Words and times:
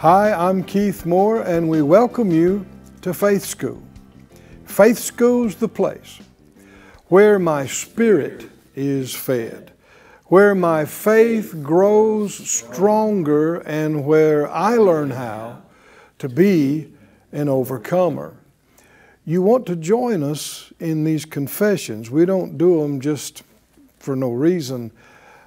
Hi, 0.00 0.32
I'm 0.32 0.64
Keith 0.64 1.04
Moore, 1.04 1.42
and 1.42 1.68
we 1.68 1.82
welcome 1.82 2.30
you 2.30 2.64
to 3.02 3.12
Faith 3.12 3.44
School. 3.44 3.82
Faith 4.64 4.98
School's 4.98 5.56
the 5.56 5.68
place 5.68 6.20
where 7.08 7.38
my 7.38 7.66
spirit 7.66 8.48
is 8.74 9.14
fed, 9.14 9.72
where 10.28 10.54
my 10.54 10.86
faith 10.86 11.54
grows 11.62 12.34
stronger, 12.34 13.56
and 13.56 14.06
where 14.06 14.50
I 14.50 14.76
learn 14.76 15.10
how 15.10 15.60
to 16.18 16.30
be 16.30 16.94
an 17.30 17.50
overcomer. 17.50 18.32
You 19.26 19.42
want 19.42 19.66
to 19.66 19.76
join 19.76 20.22
us 20.22 20.72
in 20.80 21.04
these 21.04 21.26
confessions. 21.26 22.10
We 22.10 22.24
don't 22.24 22.56
do 22.56 22.80
them 22.80 23.02
just 23.02 23.42
for 23.98 24.16
no 24.16 24.30
reason. 24.30 24.92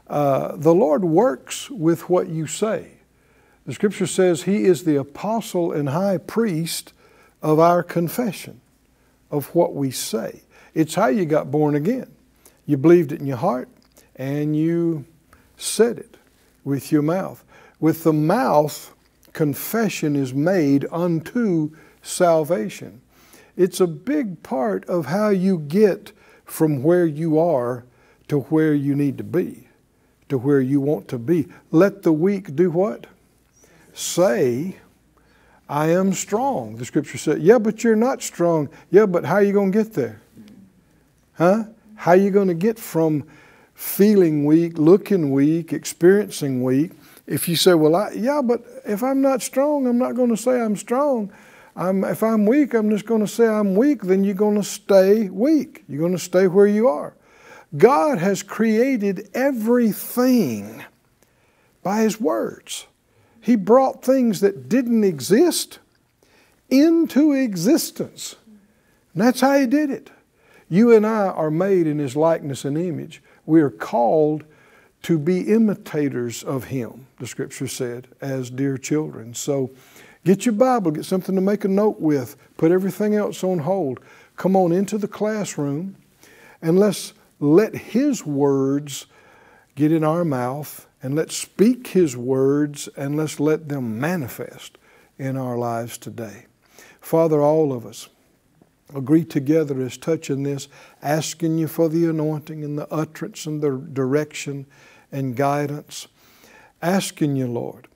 Uh, 0.05 0.55
the 0.57 0.75
Lord 0.75 1.03
works 1.03 1.71
with 1.71 2.07
what 2.07 2.27
you 2.27 2.45
say. 2.45 2.99
The 3.65 3.73
scripture 3.73 4.07
says 4.07 4.43
He 4.43 4.65
is 4.65 4.83
the 4.83 4.97
apostle 4.97 5.71
and 5.71 5.89
high 5.89 6.17
priest 6.17 6.93
of 7.41 7.59
our 7.59 7.83
confession, 7.83 8.61
of 9.31 9.53
what 9.55 9.73
we 9.73 9.91
say. 9.91 10.41
It's 10.73 10.95
how 10.95 11.07
you 11.07 11.25
got 11.25 11.51
born 11.51 11.75
again. 11.75 12.11
You 12.65 12.77
believed 12.77 13.11
it 13.11 13.19
in 13.19 13.27
your 13.27 13.37
heart 13.37 13.69
and 14.15 14.55
you 14.55 15.05
said 15.57 15.97
it 15.97 16.17
with 16.63 16.91
your 16.91 17.01
mouth. 17.01 17.43
With 17.79 18.03
the 18.03 18.13
mouth, 18.13 18.93
confession 19.33 20.15
is 20.15 20.33
made 20.33 20.85
unto 20.91 21.75
salvation. 22.01 23.01
It's 23.55 23.79
a 23.79 23.87
big 23.87 24.41
part 24.43 24.85
of 24.85 25.07
how 25.07 25.29
you 25.29 25.59
get 25.59 26.11
from 26.45 26.83
where 26.83 27.05
you 27.05 27.39
are 27.39 27.85
to 28.27 28.39
where 28.41 28.73
you 28.73 28.95
need 28.95 29.17
to 29.17 29.23
be, 29.23 29.67
to 30.29 30.37
where 30.37 30.61
you 30.61 30.81
want 30.81 31.07
to 31.09 31.17
be. 31.17 31.47
Let 31.71 32.03
the 32.03 32.13
weak 32.13 32.55
do 32.55 32.71
what? 32.71 33.07
Say, 33.93 34.77
I 35.69 35.87
am 35.89 36.13
strong. 36.13 36.75
The 36.75 36.85
scripture 36.85 37.17
said, 37.17 37.41
Yeah, 37.41 37.57
but 37.57 37.83
you're 37.83 37.95
not 37.95 38.21
strong. 38.21 38.69
Yeah, 38.91 39.05
but 39.05 39.25
how 39.25 39.35
are 39.35 39.43
you 39.43 39.53
going 39.53 39.71
to 39.71 39.83
get 39.83 39.93
there? 39.93 40.21
Huh? 41.33 41.65
How 41.95 42.11
are 42.11 42.17
you 42.17 42.31
going 42.31 42.49
to 42.49 42.53
get 42.53 42.77
from 42.77 43.25
feeling 43.73 44.45
weak, 44.45 44.77
looking 44.77 45.31
weak, 45.31 45.73
experiencing 45.73 46.63
weak? 46.63 46.91
If 47.25 47.47
you 47.47 47.55
say, 47.55 47.73
Well, 47.73 47.95
I, 47.95 48.11
yeah, 48.11 48.41
but 48.43 48.63
if 48.85 49.03
I'm 49.03 49.21
not 49.21 49.41
strong, 49.41 49.87
I'm 49.87 49.97
not 49.97 50.15
going 50.15 50.29
to 50.29 50.37
say 50.37 50.61
I'm 50.61 50.75
strong. 50.75 51.31
I'm, 51.75 52.03
if 52.03 52.21
I'm 52.21 52.45
weak, 52.45 52.73
I'm 52.75 52.89
just 52.91 53.05
going 53.05 53.21
to 53.21 53.27
say 53.27 53.47
I'm 53.47 53.75
weak, 53.75 54.03
then 54.03 54.23
you're 54.23 54.35
going 54.35 54.57
to 54.57 54.63
stay 54.63 55.29
weak. 55.29 55.83
You're 55.87 56.01
going 56.01 56.11
to 56.11 56.19
stay 56.19 56.47
where 56.47 56.67
you 56.67 56.87
are. 56.87 57.15
God 57.75 58.19
has 58.19 58.43
created 58.43 59.29
everything 59.33 60.83
by 61.81 62.01
His 62.01 62.21
words. 62.21 62.85
He 63.43 63.57
brought 63.57 64.05
things 64.05 64.39
that 64.39 64.69
didn't 64.69 65.03
exist 65.03 65.79
into 66.69 67.33
existence. 67.33 68.37
And 69.13 69.21
that's 69.21 69.41
how 69.41 69.59
He 69.59 69.67
did 69.67 69.91
it. 69.91 70.11
You 70.69 70.95
and 70.95 71.05
I 71.05 71.27
are 71.27 71.51
made 71.51 71.85
in 71.85 71.99
His 71.99 72.15
likeness 72.15 72.63
and 72.63 72.77
image. 72.77 73.21
We 73.45 73.59
are 73.59 73.69
called 73.69 74.45
to 75.01 75.19
be 75.19 75.41
imitators 75.41 76.41
of 76.41 76.63
Him, 76.63 77.07
the 77.19 77.27
Scripture 77.27 77.67
said, 77.67 78.07
as 78.21 78.49
dear 78.49 78.77
children. 78.77 79.33
So 79.33 79.71
get 80.23 80.45
your 80.45 80.53
Bible, 80.53 80.91
get 80.91 81.03
something 81.03 81.35
to 81.35 81.41
make 81.41 81.65
a 81.65 81.67
note 81.67 81.99
with, 81.99 82.37
put 82.55 82.71
everything 82.71 83.13
else 83.13 83.43
on 83.43 83.59
hold. 83.59 83.99
Come 84.37 84.55
on 84.55 84.71
into 84.71 84.97
the 84.97 85.09
classroom 85.09 85.97
and 86.61 86.79
let's 86.79 87.11
let 87.41 87.75
His 87.75 88.25
words 88.25 89.05
get 89.75 89.91
in 89.91 90.05
our 90.05 90.23
mouth 90.23 90.87
and 91.03 91.15
let's 91.15 91.35
speak 91.35 91.87
His 91.87 92.15
words 92.15 92.87
and 92.95 93.17
let's 93.17 93.39
let 93.39 93.67
them 93.67 93.99
manifest 93.99 94.77
in 95.19 95.37
our 95.37 95.57
lives 95.57 95.97
today. 95.97 96.45
Father, 97.01 97.41
all 97.41 97.73
of 97.73 97.85
us 97.85 98.07
agree 98.95 99.25
together 99.25 99.81
as 99.81 99.97
touching 99.97 100.43
this, 100.43 100.69
asking 101.01 101.57
you 101.57 101.67
for 101.67 101.89
the 101.89 102.05
anointing 102.05 102.63
and 102.63 102.77
the 102.77 102.91
utterance 102.91 103.45
and 103.45 103.61
the 103.61 103.77
direction 103.91 104.65
and 105.11 105.35
guidance. 105.35 106.07
Asking 106.81 107.35
you, 107.35 107.47
Lord, 107.47 107.87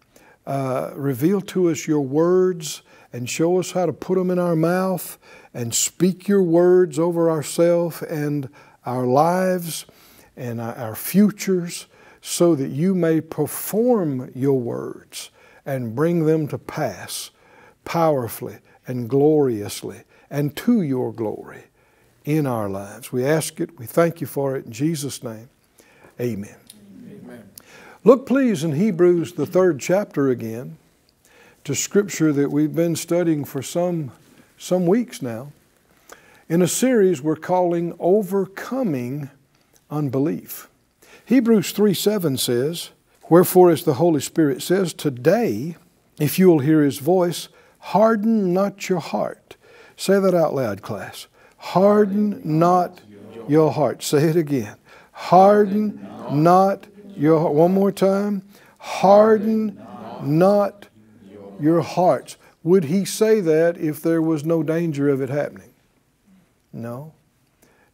uh, 0.46 0.92
reveal 0.96 1.40
to 1.42 1.70
us 1.70 1.88
your 1.88 2.02
words 2.02 2.82
and 3.14 3.30
show 3.30 3.58
us 3.58 3.72
how 3.72 3.86
to 3.86 3.94
put 3.94 4.16
them 4.16 4.30
in 4.30 4.40
our 4.40 4.56
mouth 4.56 5.18
and 5.54 5.74
speak 5.74 6.28
your 6.28 6.44
words 6.44 7.00
over 7.00 7.30
ourselves 7.30 8.02
and 8.04 8.50
our 8.86 9.06
lives 9.06 9.86
and 10.36 10.60
our 10.60 10.96
futures 10.96 11.88
so 12.22 12.56
that 12.56 12.70
you 12.70 12.96
may 12.96 13.22
perform 13.22 14.32
your 14.36 14.60
words 14.60 15.30
and 15.66 15.96
bring 15.96 16.26
them 16.26 16.48
to 16.48 16.58
pass 16.58 17.32
powerfully 17.86 18.58
and 18.88 19.10
gloriously 19.10 20.04
and 20.30 20.56
to 20.56 20.82
your 20.82 21.14
glory 21.14 21.64
in 22.26 22.46
our 22.46 22.70
lives. 22.70 23.12
We 23.12 23.26
ask 23.26 23.60
it, 23.60 23.80
we 23.80 23.86
thank 23.86 24.20
you 24.20 24.28
for 24.28 24.56
it 24.56 24.66
in 24.66 24.72
Jesus' 24.72 25.24
name. 25.24 25.50
Amen. 26.20 26.56
Amen. 27.10 27.50
Look, 28.04 28.26
please, 28.26 28.64
in 28.64 28.74
Hebrews, 28.74 29.34
the 29.34 29.46
third 29.46 29.80
chapter 29.80 30.30
again, 30.30 30.78
to 31.64 31.76
scripture 31.76 32.32
that 32.34 32.52
we've 32.52 32.76
been 32.76 32.96
studying 32.96 33.44
for 33.44 33.62
some, 33.62 34.12
some 34.58 34.86
weeks 34.86 35.22
now, 35.22 35.52
in 36.50 36.62
a 36.62 36.68
series 36.68 37.22
we're 37.22 37.36
calling 37.36 37.94
Overcoming 38.00 39.30
Unbelief. 39.90 40.70
Hebrews 41.28 41.74
3 41.74 41.94
7 41.94 42.38
says, 42.38 42.92
Wherefore, 43.30 43.70
as 43.70 43.84
the 43.84 43.96
Holy 43.96 44.22
Spirit 44.22 44.62
says, 44.62 44.94
Today, 44.94 45.76
if 46.22 46.40
you 46.40 46.48
will 46.48 46.60
hear 46.60 46.82
His 46.82 47.00
voice, 47.00 47.50
harden 47.80 48.54
not 48.54 48.88
your 48.88 49.02
heart. 49.02 49.58
Say 49.98 50.22
that 50.22 50.34
out 50.34 50.56
loud, 50.56 50.82
class. 50.82 51.28
Harden 51.58 52.40
not 52.46 53.02
your 53.50 53.74
heart. 53.74 54.04
Say 54.04 54.30
it 54.30 54.38
again. 54.38 54.78
Harden 55.12 56.00
not 56.32 56.88
your 57.18 57.42
heart. 57.42 57.54
One 57.54 57.74
more 57.74 57.92
time. 57.92 58.44
Harden 58.78 59.86
not 60.24 60.88
your 61.60 61.82
hearts. 61.82 62.38
Would 62.64 62.86
he 62.86 63.04
say 63.04 63.42
that 63.42 63.78
if 63.78 64.02
there 64.02 64.22
was 64.22 64.46
no 64.46 64.64
danger 64.64 65.10
of 65.10 65.22
it 65.22 65.28
happening? 65.28 65.74
No. 66.72 67.16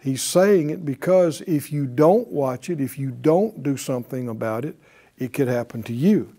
He's 0.03 0.21
saying 0.21 0.69
it 0.69 0.83
because 0.83 1.39
if 1.47 1.71
you 1.71 1.85
don't 1.85 2.27
watch 2.27 2.69
it, 2.69 2.81
if 2.81 2.99
you 2.99 3.09
don't 3.09 3.63
do 3.63 3.77
something 3.77 4.27
about 4.27 4.65
it, 4.65 4.75
it 5.17 5.31
could 5.31 5.47
happen 5.47 5.81
to 5.83 5.93
you. 5.93 6.35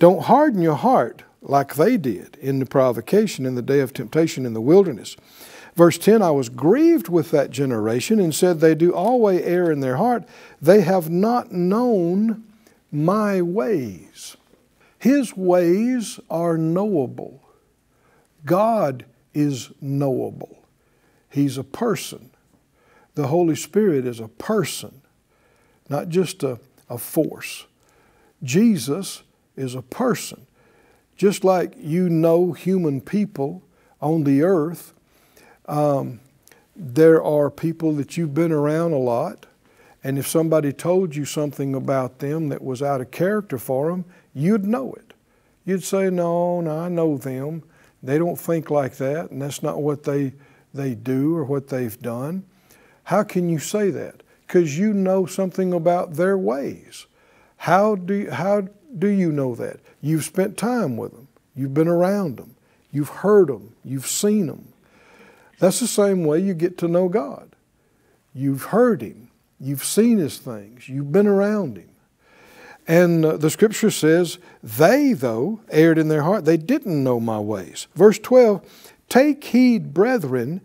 Don't 0.00 0.24
harden 0.24 0.60
your 0.60 0.74
heart 0.74 1.22
like 1.40 1.76
they 1.76 1.98
did 1.98 2.36
in 2.40 2.58
the 2.58 2.66
provocation 2.66 3.46
in 3.46 3.54
the 3.54 3.62
day 3.62 3.78
of 3.78 3.92
temptation 3.92 4.44
in 4.44 4.54
the 4.54 4.60
wilderness. 4.60 5.16
Verse 5.76 5.98
10 5.98 6.20
I 6.20 6.32
was 6.32 6.48
grieved 6.48 7.08
with 7.08 7.30
that 7.30 7.50
generation 7.50 8.18
and 8.18 8.34
said, 8.34 8.58
They 8.58 8.74
do 8.74 8.92
always 8.92 9.40
err 9.42 9.70
in 9.70 9.78
their 9.78 9.98
heart. 9.98 10.24
They 10.60 10.80
have 10.80 11.08
not 11.08 11.52
known 11.52 12.42
my 12.90 13.40
ways. 13.40 14.36
His 14.98 15.36
ways 15.36 16.18
are 16.28 16.58
knowable. 16.58 17.40
God 18.44 19.04
is 19.32 19.70
knowable. 19.80 20.64
He's 21.30 21.56
a 21.56 21.62
person. 21.62 22.30
The 23.16 23.28
Holy 23.28 23.56
Spirit 23.56 24.06
is 24.06 24.20
a 24.20 24.28
person, 24.28 25.00
not 25.88 26.10
just 26.10 26.42
a, 26.42 26.60
a 26.88 26.98
force. 26.98 27.66
Jesus 28.42 29.22
is 29.56 29.74
a 29.74 29.80
person. 29.80 30.46
Just 31.16 31.42
like 31.42 31.72
you 31.78 32.10
know 32.10 32.52
human 32.52 33.00
people 33.00 33.62
on 34.02 34.24
the 34.24 34.42
earth, 34.42 34.92
um, 35.66 36.20
there 36.76 37.22
are 37.22 37.50
people 37.50 37.92
that 37.94 38.18
you've 38.18 38.34
been 38.34 38.52
around 38.52 38.92
a 38.92 38.98
lot, 38.98 39.46
and 40.04 40.18
if 40.18 40.26
somebody 40.26 40.70
told 40.74 41.16
you 41.16 41.24
something 41.24 41.74
about 41.74 42.18
them 42.18 42.50
that 42.50 42.62
was 42.62 42.82
out 42.82 43.00
of 43.00 43.10
character 43.10 43.56
for 43.56 43.90
them, 43.90 44.04
you'd 44.34 44.66
know 44.66 44.92
it. 44.92 45.14
You'd 45.64 45.82
say, 45.82 46.10
No, 46.10 46.60
no, 46.60 46.80
I 46.80 46.90
know 46.90 47.16
them. 47.16 47.62
They 48.02 48.18
don't 48.18 48.38
think 48.38 48.70
like 48.70 48.98
that, 48.98 49.30
and 49.30 49.40
that's 49.40 49.62
not 49.62 49.80
what 49.80 50.02
they, 50.02 50.34
they 50.74 50.94
do 50.94 51.34
or 51.34 51.44
what 51.44 51.68
they've 51.68 51.98
done. 51.98 52.44
How 53.06 53.22
can 53.22 53.48
you 53.48 53.60
say 53.60 53.90
that? 53.90 54.24
Because 54.46 54.76
you 54.76 54.92
know 54.92 55.26
something 55.26 55.72
about 55.72 56.14
their 56.14 56.36
ways. 56.36 57.06
How 57.56 57.94
do, 57.94 58.14
you, 58.14 58.30
how 58.32 58.66
do 58.98 59.06
you 59.06 59.30
know 59.30 59.54
that? 59.54 59.78
You've 60.00 60.24
spent 60.24 60.56
time 60.56 60.96
with 60.96 61.12
them. 61.12 61.28
You've 61.54 61.72
been 61.72 61.86
around 61.86 62.36
them. 62.36 62.56
You've 62.90 63.08
heard 63.08 63.46
them. 63.46 63.76
You've 63.84 64.08
seen 64.08 64.48
them. 64.48 64.72
That's 65.60 65.78
the 65.78 65.86
same 65.86 66.24
way 66.24 66.40
you 66.40 66.52
get 66.52 66.78
to 66.78 66.88
know 66.88 67.08
God. 67.08 67.54
You've 68.34 68.64
heard 68.64 69.02
Him. 69.02 69.30
You've 69.60 69.84
seen 69.84 70.18
His 70.18 70.38
things. 70.38 70.88
You've 70.88 71.12
been 71.12 71.28
around 71.28 71.78
Him. 71.78 71.90
And 72.88 73.24
uh, 73.24 73.36
the 73.36 73.50
scripture 73.50 73.92
says, 73.92 74.38
They, 74.64 75.12
though, 75.12 75.60
erred 75.70 75.98
in 75.98 76.08
their 76.08 76.22
heart. 76.22 76.44
They 76.44 76.56
didn't 76.56 77.04
know 77.04 77.20
my 77.20 77.38
ways. 77.38 77.86
Verse 77.94 78.18
12 78.18 78.92
Take 79.08 79.44
heed, 79.44 79.94
brethren, 79.94 80.60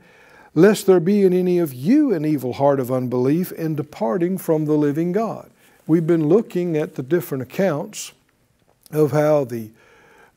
lest 0.53 0.85
there 0.85 0.99
be 0.99 1.23
in 1.23 1.33
any 1.33 1.59
of 1.59 1.73
you 1.73 2.13
an 2.13 2.25
evil 2.25 2.53
heart 2.53 2.79
of 2.79 2.91
unbelief 2.91 3.51
in 3.53 3.75
departing 3.75 4.37
from 4.37 4.65
the 4.65 4.73
living 4.73 5.11
God. 5.11 5.49
We've 5.87 6.07
been 6.07 6.27
looking 6.27 6.75
at 6.75 6.95
the 6.95 7.03
different 7.03 7.41
accounts 7.41 8.11
of 8.91 9.11
how 9.11 9.45
the, 9.45 9.69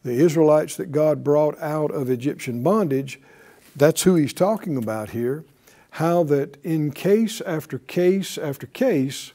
the 0.05 0.13
Israelites 0.13 0.77
that 0.77 0.93
God 0.93 1.25
brought 1.25 1.61
out 1.61 1.91
of 1.91 2.11
Egyptian 2.11 2.63
bondage, 2.63 3.21
that's 3.77 4.03
who 4.03 4.15
he's 4.15 4.33
talking 4.33 4.77
about 4.77 5.11
here, 5.11 5.45
how 5.91 6.23
that 6.25 6.63
in 6.65 6.93
case 6.93 7.41
after 7.41 7.79
case 7.79 8.39
after 8.39 8.67
case, 8.67 9.33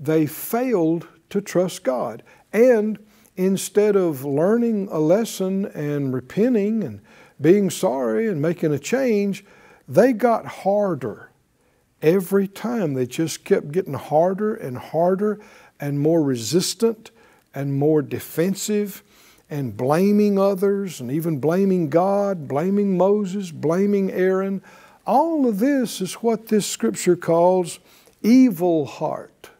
they 0.00 0.26
failed 0.26 1.06
to 1.30 1.40
trust 1.40 1.82
God. 1.82 2.22
And 2.52 2.98
instead 3.36 3.94
of 3.94 4.24
learning 4.24 4.88
a 4.90 4.98
lesson 4.98 5.66
and 5.66 6.12
repenting 6.14 6.82
and 6.82 7.00
being 7.40 7.70
sorry 7.70 8.26
and 8.26 8.40
making 8.40 8.72
a 8.72 8.78
change, 8.78 9.44
they 9.88 10.12
got 10.12 10.46
harder. 10.46 11.30
Every 12.00 12.46
time 12.46 12.94
they 12.94 13.06
just 13.06 13.44
kept 13.44 13.72
getting 13.72 13.94
harder 13.94 14.54
and 14.54 14.78
harder 14.78 15.40
and 15.80 15.98
more 15.98 16.22
resistant 16.22 17.10
and 17.54 17.74
more 17.74 18.02
defensive 18.02 19.02
and 19.50 19.76
blaming 19.76 20.38
others 20.38 21.00
and 21.00 21.10
even 21.10 21.40
blaming 21.40 21.88
God, 21.88 22.46
blaming 22.46 22.96
Moses, 22.96 23.50
blaming 23.50 24.12
Aaron. 24.12 24.62
All 25.06 25.48
of 25.48 25.58
this 25.58 26.00
is 26.00 26.14
what 26.14 26.48
this 26.48 26.66
scripture 26.66 27.16
calls 27.16 27.80
evil 28.22 28.84
heart 28.84 29.50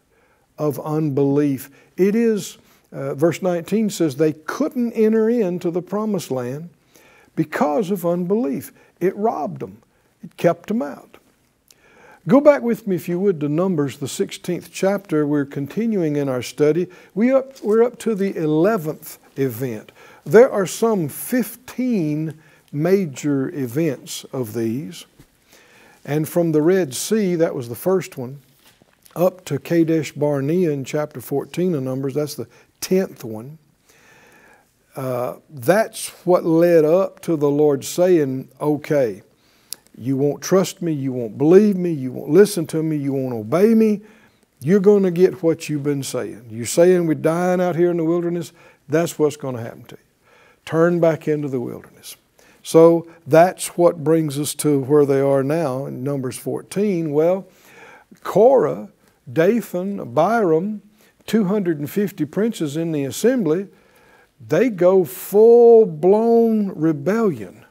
of 0.59 0.79
unbelief. 0.81 1.71
It 1.97 2.15
is, 2.15 2.59
uh, 2.93 3.15
verse 3.15 3.41
19 3.41 3.91
says, 3.91 4.17
they 4.17 4.33
couldn't 4.33 4.93
enter 4.93 5.31
into 5.31 5.71
the 5.71 5.83
promised 5.83 6.31
land 6.31 6.71
because 7.35 7.91
of 7.91 8.05
unbelief. 8.05 8.73
It 9.01 9.17
robbed 9.17 9.61
them, 9.61 9.83
it 10.23 10.37
kept 10.37 10.69
them 10.69 10.83
out. 10.83 11.19
Go 12.27 12.41
back 12.43 12.61
with 12.61 12.87
me, 12.87 12.95
if 12.95 13.09
you 13.09 13.19
would, 13.19 13.41
to 13.41 13.49
Numbers, 13.49 13.99
the 13.99 14.07
16th 14.07 14.69
chapter. 14.71 15.27
We're 15.27 15.47
continuing 15.47 16.17
in 16.17 16.29
our 16.29 16.43
study. 16.43 16.89
We 17.15 17.33
up, 17.33 17.63
we're 17.63 17.83
up 17.83 17.99
to 18.01 18.15
the 18.15 18.35
11th 18.35 19.17
event. 19.37 19.93
There 20.27 20.51
are 20.51 20.67
some 20.67 21.09
15 21.09 22.39
major 22.71 23.49
events 23.55 24.25
of 24.25 24.53
these. 24.53 25.07
And 26.05 26.29
from 26.29 26.53
the 26.53 26.61
Red 26.61 26.95
Sea, 26.95 27.35
that 27.37 27.55
was 27.55 27.71
the 27.71 27.75
first 27.75 28.19
one, 28.19 28.41
up 29.17 29.45
to 29.47 29.59
Kadesh 29.59 30.13
Barnea 30.13 30.71
in 30.71 30.85
chapter 30.85 31.21
14 31.21 31.75
of 31.75 31.83
Numbers, 31.83 32.15
that's 32.15 32.35
the 32.35 32.47
10th 32.83 33.25
one. 33.25 33.59
Uh, 34.95 35.37
that's 35.49 36.09
what 36.27 36.45
led 36.45 36.85
up 36.85 37.21
to 37.21 37.37
the 37.37 37.49
Lord 37.49 37.85
saying, 37.85 38.49
okay, 38.61 39.23
you 39.99 40.17
won't 40.17 40.43
trust 40.43 40.83
me, 40.83 40.93
you 40.93 41.13
won't 41.13 41.39
believe 41.39 41.77
me, 41.77 41.93
you 41.93 42.13
won't 42.13 42.31
listen 42.31 42.67
to 42.69 42.83
me, 42.83 42.97
you 42.97 43.13
won't 43.13 43.35
obey 43.35 43.75
me. 43.75 44.01
You're 44.61 44.81
going 44.81 45.05
to 45.05 45.11
get 45.11 45.43
what 45.43 45.69
you've 45.69 45.85
been 45.85 46.03
saying. 46.03 46.49
You're 46.51 46.67
saying 46.67 47.07
we're 47.07 47.15
dying 47.15 47.61
out 47.61 47.77
here 47.77 47.91
in 47.91 47.97
the 47.97 48.05
wilderness. 48.05 48.53
That's 48.89 49.19
what's 49.19 49.37
going 49.37 49.57
to 49.57 49.63
happen 49.63 49.85
to 49.85 49.97
you. 49.97 50.03
Turn 50.65 50.99
back 51.01 51.29
into 51.29 51.49
the 51.49 51.61
wilderness. 51.61 52.17
So 52.63 53.09
that's 53.27 53.79
what 53.79 54.03
brings 54.03 54.39
us 54.39 54.55
to 54.57 54.81
where 54.81 55.07
they 55.07 55.21
are 55.21 55.43
now 55.43 55.87
in 55.87 56.03
Numbers 56.03 56.37
14. 56.37 57.13
Well, 57.13 57.47
Korah, 58.23 58.91
Dathan, 59.33 60.01
Abiram, 60.01 60.83
250 61.27 62.25
princes 62.25 62.77
in 62.77 62.93
the 62.93 63.05
assembly, 63.05 63.69
they 64.47 64.71
go 64.71 65.05
full 65.05 65.87
blown 65.87 66.69
rebellion 66.69 67.65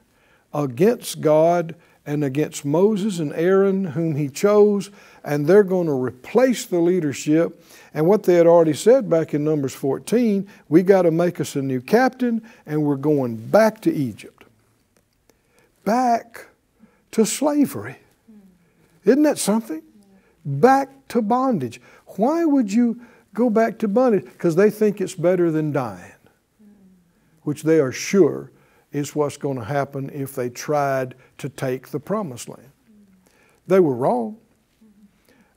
against 0.54 1.22
God 1.22 1.76
and 2.08 2.24
against 2.24 2.64
Moses 2.64 3.20
and 3.20 3.34
Aaron, 3.34 3.84
whom 3.84 4.16
he 4.16 4.30
chose, 4.30 4.90
and 5.26 5.46
they're 5.46 5.62
going 5.62 5.88
to 5.88 5.94
replace 5.94 6.66
the 6.66 6.80
leadership. 6.80 7.62
And 7.94 8.08
what 8.08 8.24
they 8.24 8.36
had 8.36 8.48
already 8.48 8.74
said 8.74 9.10
back 9.10 9.34
in 9.34 9.44
Numbers 9.44 9.76
14, 9.76 10.48
we 10.70 10.84
got 10.84 11.02
to 11.02 11.12
make 11.12 11.42
us 11.42 11.58
a 11.58 11.62
new 11.62 11.82
captain, 11.82 12.42
and 12.66 12.82
we're 12.84 12.96
going 12.96 13.36
back 13.36 13.82
to 13.82 13.94
Egypt. 13.94 14.46
Back 15.84 16.48
to 17.12 17.26
slavery. 17.26 17.98
Isn't 19.04 19.24
that 19.24 19.38
something? 19.38 19.84
Back 20.46 20.90
to 21.10 21.22
bondage. 21.22 21.82
Why 22.16 22.46
would 22.46 22.72
you 22.72 23.02
go 23.34 23.50
back 23.50 23.80
to 23.80 23.90
bondage? 23.90 24.24
Because 24.24 24.56
they 24.56 24.70
think 24.70 25.02
it's 25.02 25.16
better 25.16 25.52
than 25.52 25.74
dying, 25.74 26.14
which 27.44 27.64
they 27.64 27.82
are 27.82 27.92
sure 27.92 28.50
is 28.98 29.16
what's 29.16 29.38
going 29.38 29.58
to 29.58 29.64
happen 29.64 30.10
if 30.14 30.36
they 30.36 30.50
tried 30.50 31.16
to 31.38 31.50
take 31.50 31.90
the 31.90 32.00
promised 32.00 32.50
land. 32.50 32.72
They 33.68 33.80
were 33.80 33.96
wrong. 33.96 34.38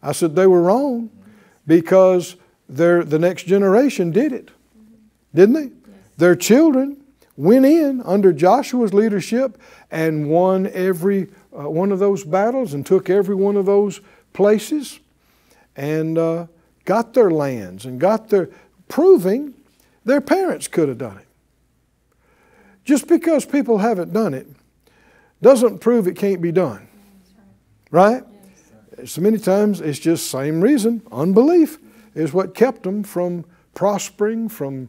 I 0.03 0.13
said 0.13 0.35
they 0.35 0.47
were 0.47 0.63
wrong 0.63 1.11
because 1.67 2.37
the 2.69 3.19
next 3.19 3.45
generation 3.45 4.11
did 4.11 4.33
it, 4.33 4.51
didn't 5.35 5.55
they? 5.55 5.71
Their 6.17 6.37
children 6.37 7.03
went 7.37 7.65
in 7.65 8.03
under 8.03 8.33
Joshua's 8.33 8.93
leadership 8.93 9.59
and 9.91 10.29
won 10.29 10.67
every 10.69 11.29
uh, 11.59 11.69
one 11.69 11.91
of 11.91 11.99
those 11.99 12.25
battles 12.25 12.75
and 12.75 12.85
took 12.85 13.11
every 13.11 13.35
one 13.35 13.57
of 13.57 13.67
those 13.67 14.01
places 14.33 15.01
and 15.75 16.19
uh, 16.19 16.47
got 16.85 17.15
their 17.15 17.31
lands 17.31 17.87
and 17.87 17.99
got 17.99 18.29
their 18.29 18.51
proving 18.89 19.55
their 20.05 20.21
parents 20.21 20.69
could 20.69 20.89
have 20.89 20.99
done 20.99 21.19
it. 21.19 21.27
Just 22.91 23.07
because 23.07 23.45
people 23.45 23.79
haven't 23.79 24.13
done 24.13 24.35
it 24.35 24.49
doesn't 25.41 25.79
prove 25.79 26.09
it 26.09 26.17
can't 26.17 26.43
be 26.43 26.51
done. 26.51 26.89
Right? 27.93 28.25
So 29.05 29.21
many 29.21 29.39
times 29.39 29.81
it's 29.81 30.01
just 30.01 30.29
same 30.29 30.61
reason. 30.61 31.01
Unbelief 31.13 31.79
is 32.17 32.33
what 32.33 32.53
kept 32.53 32.83
them 32.83 33.05
from 33.05 33.45
prospering, 33.75 34.49
from 34.49 34.89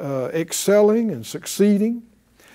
uh, 0.00 0.30
excelling 0.32 1.10
and 1.10 1.26
succeeding. 1.26 2.04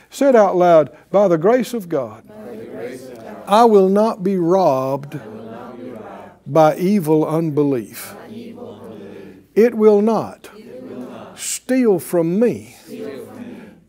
Said 0.10 0.36
out 0.36 0.56
loud, 0.56 0.98
by 1.12 1.28
the 1.28 1.38
grace 1.38 1.76
of 1.76 1.88
God, 1.88 2.28
grace 2.72 3.08
of 3.08 3.24
God 3.24 3.44
I, 3.48 3.66
will 3.66 3.88
not 3.88 4.24
be 4.24 4.38
robbed, 4.38 5.14
not 5.14 5.78
be 5.78 5.92
robbed 5.92 6.32
by 6.48 6.76
evil 6.78 7.24
unbelief. 7.28 8.16
By 8.18 8.34
evil 8.34 8.82
unbelief. 8.82 9.44
It, 9.54 9.76
will 9.76 10.02
not 10.02 10.50
it 10.58 10.82
will 10.82 11.02
not 11.02 11.38
steal 11.38 12.00
from 12.00 12.40
me 12.40 12.78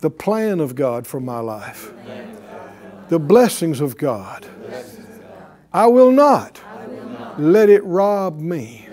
the 0.03 0.09
plan 0.09 0.59
of 0.59 0.75
God 0.75 1.07
for 1.07 1.21
my 1.21 1.39
life, 1.39 1.93
the 3.07 3.17
blessings 3.17 3.79
of 3.79 3.95
God. 3.95 4.45
I 5.71 5.87
will 5.87 6.11
not 6.11 6.59
let 7.39 7.69
it 7.69 7.81
rob 7.85 8.37
me. 8.37 8.89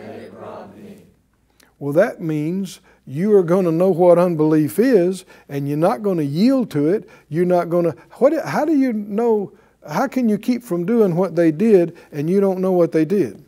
Well, 1.80 1.92
that 1.94 2.20
means 2.20 2.78
you 3.08 3.34
are 3.34 3.42
going 3.42 3.64
to 3.64 3.72
know 3.72 3.90
what 3.90 4.20
unbelief 4.20 4.78
is, 4.78 5.24
and 5.48 5.66
you're 5.66 5.76
not 5.76 6.04
going 6.04 6.18
to 6.18 6.24
yield 6.24 6.70
to 6.70 6.88
it. 6.88 7.10
You're 7.28 7.44
not 7.44 7.70
going 7.70 7.86
to. 7.86 7.96
What? 8.18 8.32
How 8.46 8.64
do 8.64 8.78
you 8.78 8.92
know? 8.92 9.52
How 9.88 10.06
can 10.06 10.28
you 10.28 10.38
keep 10.38 10.62
from 10.62 10.86
doing 10.86 11.16
what 11.16 11.34
they 11.34 11.50
did, 11.50 11.96
and 12.12 12.30
you 12.30 12.40
don't 12.40 12.60
know 12.60 12.70
what 12.70 12.92
they 12.92 13.04
did? 13.04 13.42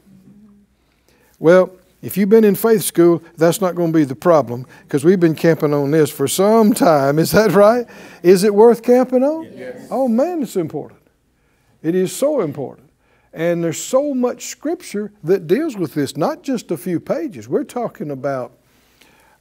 Well, 1.39 1.71
if 2.03 2.17
you've 2.17 2.29
been 2.29 2.45
in 2.45 2.57
faith 2.57 2.83
school, 2.83 3.23
that's 3.37 3.61
not 3.61 3.77
going 3.77 3.93
to 3.93 3.97
be 3.97 4.05
the 4.05 4.17
problem 4.17 4.67
because 4.83 5.05
we've 5.05 5.21
been 5.21 5.37
camping 5.37 5.73
on 5.73 5.93
this 5.93 6.11
for 6.11 6.27
some 6.27 6.75
time. 6.75 7.19
Is 7.21 7.31
that 7.31 7.53
right? 7.53 7.87
Is 8.25 8.43
it 8.43 8.53
worth 8.53 8.83
camping 8.83 9.23
on? 9.23 9.45
Yes. 9.57 9.87
Oh 9.91 10.09
man, 10.09 10.43
it's 10.43 10.57
important. 10.57 11.01
It 11.83 11.95
is 11.95 12.15
so 12.15 12.41
important. 12.41 12.91
And 13.33 13.65
there's 13.65 13.83
so 13.83 14.15
much 14.15 14.47
scripture 14.47 15.13
that 15.25 15.47
deals 15.47 15.77
with 15.77 15.95
this, 15.95 16.17
not 16.17 16.43
just 16.43 16.71
a 16.71 16.77
few 16.77 17.01
pages. 17.01 17.49
We're 17.49 17.65
talking 17.65 18.11
about, 18.11 18.53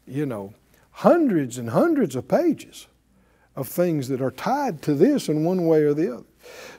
you 0.07 0.25
know, 0.25 0.53
hundreds 0.91 1.57
and 1.57 1.69
hundreds 1.69 2.15
of 2.15 2.27
pages 2.27 2.87
of 3.55 3.67
things 3.67 4.07
that 4.07 4.21
are 4.21 4.31
tied 4.31 4.81
to 4.83 4.93
this 4.93 5.27
in 5.27 5.43
one 5.43 5.67
way 5.67 5.83
or 5.83 5.93
the 5.93 6.13
other. 6.15 6.25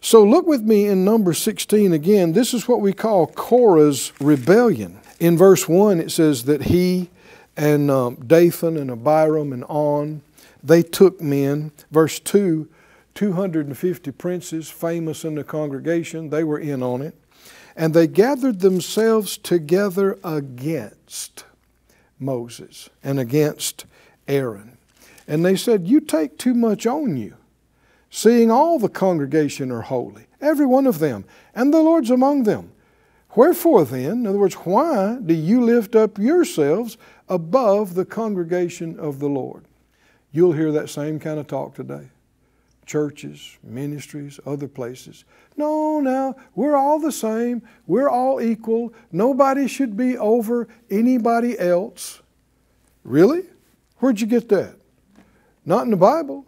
So 0.01 0.25
look 0.25 0.47
with 0.47 0.63
me 0.63 0.87
in 0.87 1.05
number 1.05 1.33
16 1.33 1.93
again. 1.93 2.33
This 2.33 2.55
is 2.55 2.67
what 2.67 2.81
we 2.81 2.93
call 2.93 3.27
Korah's 3.27 4.13
rebellion 4.19 4.99
in 5.23 5.39
verse 5.39 5.69
1, 5.69 6.01
it 6.01 6.11
says 6.11 6.47
that 6.47 6.63
he 6.63 7.09
and 7.57 7.93
um, 7.93 8.17
Dathan 8.27 8.77
and 8.77 8.91
Abiram 8.91 9.53
and 9.53 9.63
On, 9.69 10.21
they 10.65 10.83
took 10.83 11.21
men. 11.21 11.71
Verse 11.93 12.19
2, 12.19 12.69
250 13.15 14.11
princes, 14.11 14.69
famous 14.69 15.25
in 15.25 15.37
the 15.37 15.45
congregation, 15.45 16.31
they 16.31 16.43
were 16.43 16.59
in 16.59 16.83
on 16.83 17.03
it. 17.03 17.15
And 17.77 17.95
they 17.95 18.09
gathered 18.09 18.59
themselves 18.59 19.39
together 19.39 20.19
against 20.25 21.45
Moses 22.19 22.91
and 23.05 23.21
against 23.21 23.87
Aaron. 24.27 24.77
And 25.29 25.45
they 25.45 25.55
said, 25.55 25.87
You 25.87 26.01
take 26.01 26.37
too 26.37 26.53
much 26.53 26.85
on 26.85 27.17
you. 27.17 27.37
seeing 28.11 28.51
all 28.51 28.81
the 28.81 28.89
congregation 28.89 29.71
are 29.71 29.83
holy, 29.83 30.27
every 30.41 30.67
one 30.67 30.89
of 30.89 30.99
them, 30.99 31.25
and 31.55 31.73
the 31.73 31.81
Lord's 31.81 32.11
among 32.11 32.43
them. 32.43 32.73
Wherefore 33.35 33.85
then, 33.85 34.11
in 34.11 34.27
other 34.27 34.39
words, 34.39 34.55
why 34.55 35.19
do 35.25 35.33
you 35.33 35.63
lift 35.63 35.95
up 35.95 36.19
yourselves 36.19 36.99
above 37.29 37.95
the 37.95 38.05
congregation 38.05 38.99
of 38.99 39.21
the 39.21 39.29
Lord? 39.29 39.65
You'll 40.33 40.53
hear 40.53 40.73
that 40.73 40.91
same 40.91 41.19
kind 41.19 41.39
of 41.39 41.47
talk 41.47 41.75
today. 41.75 42.09
Churches, 42.85 43.59
ministries, 43.63 44.41
other 44.45 44.69
places. 44.69 45.25
No, 45.57 46.01
now, 46.01 46.35
we're 46.55 46.77
all 46.77 46.99
the 46.99 47.13
same. 47.13 47.63
We're 47.87 48.11
all 48.11 48.41
equal. 48.41 48.93
Nobody 49.13 49.67
should 49.67 49.97
be 49.97 50.19
over 50.19 50.69
anybody 50.91 51.59
else. 51.59 52.21
Really? 53.05 53.45
Where'd 53.99 54.21
you 54.21 54.27
get 54.27 54.49
that? 54.49 54.77
Not 55.65 55.85
in 55.85 55.91
the 55.91 55.97
Bible. 55.97 56.45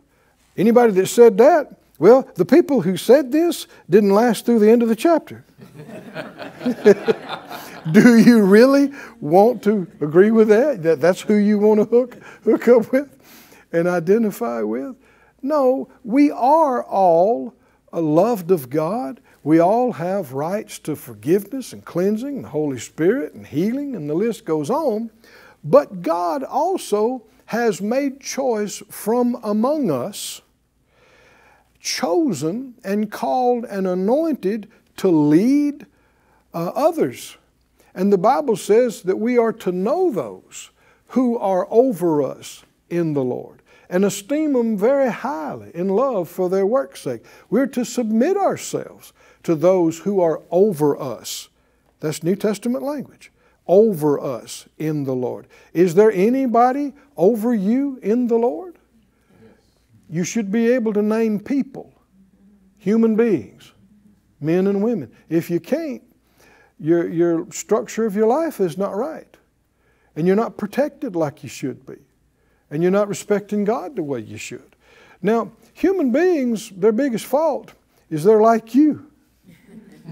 Anybody 0.57 0.93
that 0.95 1.07
said 1.07 1.39
that, 1.39 1.79
well, 2.05 2.29
the 2.35 2.45
people 2.45 2.83
who 2.83 2.99
said 2.99 3.33
this 3.33 3.67
didn't 3.89 4.11
last 4.11 4.45
through 4.45 4.59
the 4.59 4.71
end 4.71 4.83
of 4.83 4.91
the 4.91 4.95
chapter. 4.95 5.43
Do 7.93 8.19
you 8.19 8.43
really 8.43 8.93
want 9.23 9.63
to 9.63 9.87
agree 10.03 10.31
with 10.31 10.49
that? 10.49 10.83
That 10.83 11.01
that's 11.01 11.23
who 11.23 11.37
you 11.37 11.59
want 11.59 11.81
to 11.81 11.87
hook 11.87 12.19
hook 12.45 12.69
up 12.69 12.93
with 12.93 13.09
and 13.73 13.89
identify 13.89 14.61
with? 14.61 14.97
No, 15.41 15.89
we 16.05 16.31
are 16.31 16.85
all 16.85 17.55
loved 17.91 18.51
of 18.51 18.69
God. 18.69 19.23
We 19.43 19.59
all 19.59 19.93
have 19.93 20.35
rights 20.35 20.79
to 20.81 20.97
forgiveness 20.97 21.73
and 21.73 21.87
cleansing, 21.87 22.37
and 22.37 22.45
the 22.45 22.51
Holy 22.51 22.81
Spirit 22.81 23.33
and 23.33 23.47
healing, 23.47 23.97
and 23.97 24.11
the 24.11 24.15
list 24.15 24.45
goes 24.45 24.69
on. 24.69 25.11
But 25.65 26.03
God 26.03 26.43
also 26.43 27.25
has 27.47 27.81
made 27.81 28.21
choice 28.21 28.83
from 28.91 29.39
among 29.43 29.91
us, 29.91 30.43
chosen 31.85 32.75
and 32.83 33.13
called 33.13 33.65
and 33.67 33.87
anointed 33.87 34.69
to 34.97 35.09
lead 35.09 35.87
uh, 36.53 36.73
others. 36.75 37.37
And 37.95 38.13
the 38.13 38.19
Bible 38.19 38.57
says 38.57 39.03
that 39.03 39.19
we 39.19 39.39
are 39.39 39.53
to 39.53 39.71
know 39.71 40.11
those 40.11 40.71
who 41.09 41.39
are 41.39 41.69
over 41.71 42.23
us 42.23 42.65
in 42.89 43.13
the 43.13 43.23
Lord 43.23 43.61
and 43.91 44.05
esteem 44.05 44.55
them 44.55 44.79
very 44.79 45.11
highly 45.11 45.71
in 45.75 45.89
love 45.89 46.29
for 46.29 46.49
their 46.49 46.67
work's 46.67 47.03
sake. 47.03 47.23
We're 47.51 47.67
to 47.69 47.85
submit 47.85 48.37
ourselves 48.37 49.13
to 49.43 49.55
those 49.55 50.01
who 50.01 50.21
are 50.21 50.43
over 50.51 51.01
us. 51.01 51.51
That's 52.01 52.23
New 52.23 52.35
Testament 52.35 52.83
language. 52.83 53.31
Over 53.67 54.19
us 54.19 54.67
in 54.79 55.05
the 55.05 55.15
Lord. 55.15 55.47
Is 55.73 55.95
there 55.95 56.11
anybody 56.13 56.95
over 57.17 57.55
you 57.55 57.99
in 58.03 58.29
the 58.29 58.37
Lord? 58.37 58.74
You 60.15 60.23
should 60.23 60.53
be 60.53 60.71
able 60.71 60.93
to 60.93 61.03
name 61.03 61.41
people, 61.41 61.93
human 62.79 63.17
beings, 63.17 63.73
men 64.41 64.69
and 64.69 64.81
women. 64.81 65.11
If 65.29 65.51
you 65.51 65.59
can't, 65.59 66.05
your, 66.79 67.09
your 67.09 67.51
structure 67.51 68.07
of 68.07 68.15
your 68.15 68.29
life 68.29 68.61
is 68.61 68.79
not 68.79 68.95
right. 68.95 69.37
And 70.15 70.25
you're 70.25 70.37
not 70.37 70.57
protected 70.57 71.17
like 71.17 71.43
you 71.43 71.49
should 71.49 71.85
be. 71.85 71.97
And 72.71 72.81
you're 72.81 72.93
not 72.93 73.09
respecting 73.09 73.65
God 73.65 73.97
the 73.97 74.05
way 74.05 74.21
you 74.21 74.37
should. 74.37 74.77
Now, 75.21 75.51
human 75.73 76.13
beings, 76.13 76.71
their 76.71 76.93
biggest 76.93 77.27
fault 77.27 77.73
is 78.09 78.23
they're 78.23 78.41
like 78.41 78.73
you. 78.73 79.11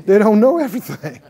they 0.04 0.18
don't 0.18 0.40
know 0.40 0.58
everything. 0.58 1.22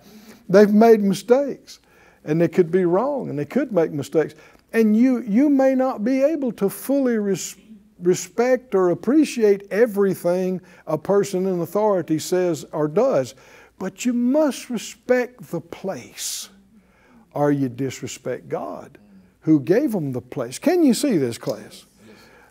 They've 0.48 0.72
made 0.72 1.02
mistakes. 1.02 1.80
And 2.24 2.40
they 2.40 2.48
could 2.48 2.70
be 2.70 2.86
wrong 2.86 3.28
and 3.28 3.38
they 3.38 3.44
could 3.44 3.70
make 3.70 3.90
mistakes. 3.90 4.34
And 4.72 4.96
you, 4.96 5.20
you 5.20 5.50
may 5.50 5.74
not 5.74 6.02
be 6.02 6.22
able 6.22 6.52
to 6.52 6.70
fully 6.70 7.18
res- 7.18 7.56
respect 8.02 8.74
or 8.74 8.90
appreciate 8.90 9.66
everything 9.70 10.60
a 10.86 10.98
person 10.98 11.46
in 11.46 11.60
authority 11.60 12.18
says 12.18 12.64
or 12.72 12.88
does 12.88 13.34
but 13.82 14.04
you 14.04 14.12
must 14.12 14.70
respect 14.70 15.50
the 15.50 15.60
place 15.60 16.48
or 17.34 17.50
you 17.50 17.68
disrespect 17.68 18.48
God 18.48 18.96
who 19.40 19.58
gave 19.58 19.90
them 19.90 20.12
the 20.12 20.20
place. 20.20 20.56
Can 20.60 20.84
you 20.84 20.94
see 20.94 21.16
this 21.16 21.36
class? 21.36 21.86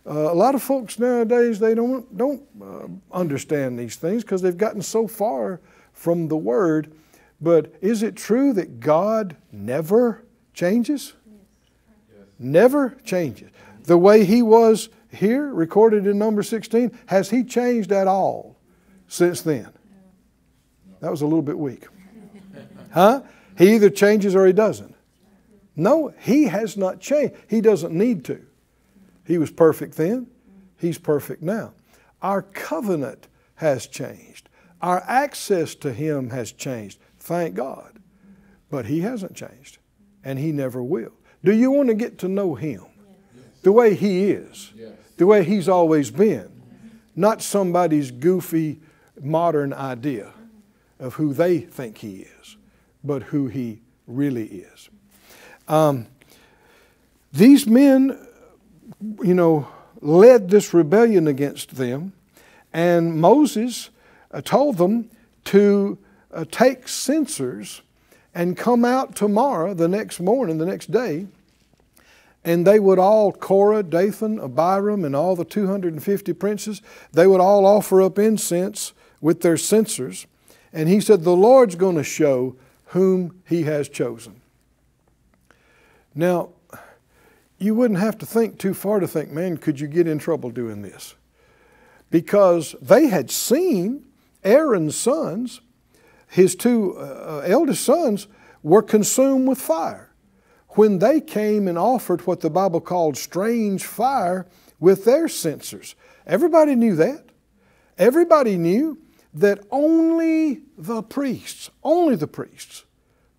Uh, 0.05 0.29
a 0.29 0.33
lot 0.33 0.55
of 0.55 0.61
folks 0.61 0.99
nowadays 0.99 1.57
they 1.57 1.73
don't 1.73 2.17
don't 2.17 2.43
uh, 2.61 2.87
understand 3.13 3.79
these 3.79 3.95
things 3.95 4.23
because 4.23 4.41
they've 4.41 4.57
gotten 4.57 4.81
so 4.81 5.07
far 5.07 5.61
from 5.93 6.27
the 6.27 6.35
Word. 6.35 6.91
But 7.39 7.75
is 7.79 8.03
it 8.03 8.17
true 8.17 8.51
that 8.51 8.81
God 8.81 9.37
never 9.53 10.25
changes? 10.53 11.13
Yes. 12.09 12.25
Never 12.39 12.97
changes. 13.05 13.51
The 13.83 13.97
way 13.97 14.25
He 14.25 14.41
was 14.41 14.89
here, 15.11 15.53
recorded 15.53 16.07
in 16.07 16.17
number 16.17 16.43
16, 16.43 16.97
has 17.07 17.29
He 17.29 17.43
changed 17.43 17.91
at 17.91 18.07
all 18.07 18.57
since 19.07 19.41
then? 19.41 19.69
That 21.01 21.11
was 21.11 21.21
a 21.21 21.25
little 21.25 21.41
bit 21.41 21.57
weak. 21.57 21.85
Huh? 22.93 23.21
He 23.57 23.73
either 23.75 23.89
changes 23.89 24.35
or 24.35 24.45
he 24.45 24.51
doesn't. 24.51 24.93
No, 25.77 26.13
he 26.19 26.45
has 26.45 26.75
not 26.75 26.99
changed. 26.99 27.35
He 27.47 27.61
doesn't 27.61 27.93
need 27.93 28.25
to. 28.25 28.45
He 29.23 29.37
was 29.37 29.49
perfect 29.49 29.95
then, 29.95 30.27
he's 30.77 30.97
perfect 30.97 31.41
now. 31.41 31.73
Our 32.21 32.41
covenant 32.41 33.29
has 33.55 33.87
changed. 33.87 34.49
Our 34.81 35.01
access 35.07 35.73
to 35.75 35.93
him 35.93 36.31
has 36.31 36.51
changed. 36.51 36.99
Thank 37.17 37.55
God. 37.55 37.99
But 38.69 38.87
he 38.87 39.01
hasn't 39.01 39.35
changed, 39.35 39.77
and 40.23 40.37
he 40.37 40.51
never 40.51 40.83
will. 40.83 41.13
Do 41.43 41.53
you 41.53 41.71
want 41.71 41.87
to 41.89 41.95
get 41.95 42.17
to 42.19 42.27
know 42.27 42.55
him 42.55 42.85
the 43.61 43.71
way 43.71 43.93
he 43.95 44.31
is, 44.31 44.71
the 45.17 45.27
way 45.27 45.43
he's 45.43 45.69
always 45.69 46.11
been, 46.11 46.49
not 47.15 47.41
somebody's 47.41 48.11
goofy 48.11 48.79
modern 49.19 49.73
idea? 49.73 50.33
of 51.01 51.15
who 51.15 51.33
they 51.33 51.59
think 51.59 51.97
he 51.97 52.27
is, 52.41 52.55
but 53.03 53.23
who 53.23 53.47
he 53.47 53.81
really 54.07 54.45
is. 54.45 54.89
Um, 55.67 56.05
these 57.33 57.65
men, 57.65 58.17
you 59.23 59.33
know, 59.33 59.67
led 59.99 60.49
this 60.49 60.73
rebellion 60.73 61.27
against 61.27 61.75
them, 61.75 62.13
and 62.71 63.19
Moses 63.19 63.89
uh, 64.31 64.41
told 64.41 64.77
them 64.77 65.09
to 65.45 65.97
uh, 66.31 66.45
take 66.51 66.87
censers 66.87 67.81
and 68.33 68.55
come 68.55 68.85
out 68.85 69.15
tomorrow, 69.15 69.73
the 69.73 69.87
next 69.87 70.19
morning, 70.19 70.57
the 70.59 70.65
next 70.65 70.91
day, 70.91 71.27
and 72.43 72.65
they 72.65 72.79
would 72.79 72.99
all, 72.99 73.31
Korah, 73.31 73.83
Dathan, 73.83 74.39
Abiram, 74.39 75.05
and 75.05 75.15
all 75.15 75.35
the 75.35 75.45
250 75.45 76.33
princes, 76.33 76.81
they 77.11 77.27
would 77.27 77.41
all 77.41 77.65
offer 77.65 78.01
up 78.01 78.17
incense 78.17 78.93
with 79.19 79.41
their 79.41 79.57
censers. 79.57 80.25
And 80.73 80.89
he 80.89 80.99
said, 80.99 81.23
The 81.23 81.35
Lord's 81.35 81.75
going 81.75 81.97
to 81.97 82.03
show 82.03 82.55
whom 82.85 83.41
he 83.47 83.63
has 83.63 83.87
chosen. 83.87 84.41
Now, 86.15 86.49
you 87.57 87.75
wouldn't 87.75 87.99
have 87.99 88.17
to 88.17 88.25
think 88.25 88.57
too 88.57 88.73
far 88.73 88.99
to 88.99 89.07
think, 89.07 89.29
man, 89.29 89.57
could 89.57 89.79
you 89.79 89.87
get 89.87 90.07
in 90.07 90.17
trouble 90.17 90.49
doing 90.49 90.81
this? 90.81 91.15
Because 92.09 92.75
they 92.81 93.07
had 93.07 93.29
seen 93.29 94.07
Aaron's 94.43 94.97
sons, 94.97 95.61
his 96.27 96.55
two 96.55 96.97
uh, 96.97 97.43
eldest 97.45 97.83
sons, 97.83 98.27
were 98.63 98.81
consumed 98.81 99.47
with 99.47 99.59
fire. 99.59 100.10
When 100.75 100.99
they 100.99 101.19
came 101.19 101.67
and 101.67 101.77
offered 101.77 102.25
what 102.25 102.39
the 102.39 102.49
Bible 102.49 102.79
called 102.79 103.17
strange 103.17 103.85
fire 103.85 104.47
with 104.79 105.03
their 105.03 105.27
censers, 105.27 105.95
everybody 106.25 106.75
knew 106.75 106.95
that. 106.95 107.25
Everybody 107.97 108.57
knew 108.57 108.97
that 109.33 109.59
only 109.69 110.61
the 110.77 111.03
priests, 111.03 111.69
only 111.83 112.15
the 112.15 112.27
priests, 112.27 112.85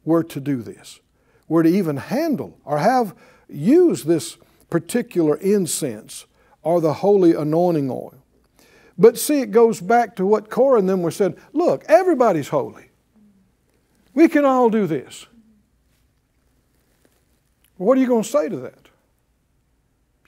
were 0.05 0.25
to 0.25 0.41
do 0.41 0.63
this, 0.63 1.01
were 1.49 1.63
to 1.63 1.69
even 1.69 1.97
handle 1.97 2.59
or 2.65 2.79
have 2.79 3.15
used 3.49 4.07
this 4.07 4.37
particular 4.69 5.37
incense 5.37 6.27
or 6.63 6.81
the 6.81 6.95
holy 6.95 7.35
anointing 7.35 7.91
oil. 7.91 8.15
But 8.99 9.19
see, 9.19 9.41
it 9.41 9.51
goes 9.51 9.81
back 9.81 10.17
to 10.17 10.27
what 10.27 10.51
Korah 10.51 10.79
and 10.79 10.89
them 10.89 11.03
were 11.03 11.11
said 11.11 11.37
look, 11.53 11.85
everybody's 11.89 12.49
holy. 12.49 12.91
We 14.15 14.29
can 14.29 14.45
all 14.45 14.69
do 14.69 14.87
this. 14.87 15.27
What 17.83 17.99
are 17.99 18.01
you 18.01 18.07
going 18.07 18.23
to 18.23 18.29
say 18.29 18.49
to 18.49 18.57
that? 18.59 18.89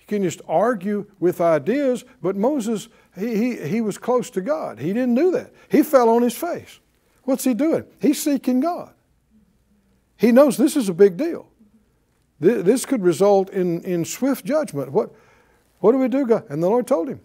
You 0.01 0.07
can 0.07 0.23
just 0.23 0.43
argue 0.47 1.07
with 1.19 1.41
ideas, 1.41 2.05
but 2.21 2.37
Moses 2.37 2.89
he, 3.19 3.37
he, 3.37 3.69
he 3.69 3.81
was 3.81 3.99
close 3.99 4.31
to 4.31 4.41
God. 4.41 4.79
He 4.79 4.93
didn't 4.93 5.15
do 5.15 5.31
that. 5.33 5.53
He 5.69 5.83
fell 5.83 6.09
on 6.09 6.23
his 6.23 6.35
face. 6.35 6.81
What's 7.23 7.45
he 7.45 7.55
doing? 7.55 7.85
He's 8.01 8.23
seeking 8.23 8.61
God. 8.61 8.93
He 10.17 10.33
knows 10.33 10.57
this 10.57 10.77
is 10.77 10.89
a 10.89 10.95
big 10.95 11.17
deal. 11.17 11.49
This 12.41 12.85
could 12.85 13.03
result 13.03 13.51
in, 13.51 13.81
in 13.83 14.05
swift 14.05 14.45
judgment. 14.45 14.93
What, 14.93 15.11
what 15.79 15.93
do 15.93 15.99
we 15.99 16.09
do, 16.09 16.27
God? 16.27 16.45
And 16.51 16.63
the 16.63 16.69
Lord 16.69 16.87
told 16.87 17.09
him. 17.09 17.21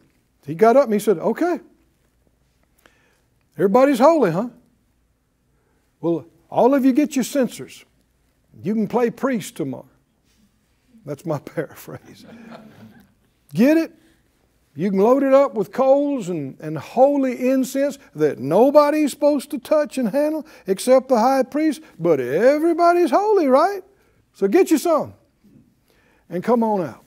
He 0.45 0.55
got 0.55 0.77
up 0.77 0.86
and 0.86 0.93
he 0.93 1.00
said, 1.00 1.17
Okay, 1.17 1.59
everybody's 3.57 4.00
holy, 4.00 4.31
huh? 4.31 4.50
Well, 6.00 6.25
all 6.50 6.74
of 6.74 6.86
you 6.86 6.93
get 6.93 7.15
your 7.15 7.25
censers. 7.25 7.83
You 8.63 8.74
can 8.74 8.88
play 8.88 9.09
priest 9.09 9.57
tomorrow. 9.57 9.89
That's 11.10 11.25
my 11.25 11.39
paraphrase. 11.56 12.24
Get 13.51 13.78
it? 13.78 13.92
You 14.75 14.92
can 14.92 15.00
load 15.00 15.24
it 15.24 15.34
up 15.34 15.56
with 15.56 15.72
coals 15.72 16.30
and, 16.30 16.56
and 16.60 16.78
holy 16.78 17.50
incense 17.50 17.98
that 18.13 18.38
nobody's 18.38 19.10
supposed 19.10 19.50
to 19.51 19.58
touch 19.58 19.98
and 19.98 20.10
handle 20.10 20.46
except 20.68 21.10
the 21.10 21.18
high 21.18 21.42
priest, 21.42 21.82
but 21.98 22.20
everybody's 22.20 23.10
holy, 23.10 23.48
right? 23.48 23.82
So 24.34 24.48
get 24.48 24.70
you 24.70 24.78
some 24.78 25.16
and 26.30 26.44
come 26.44 26.63
on 26.63 26.82
out. 26.86 27.04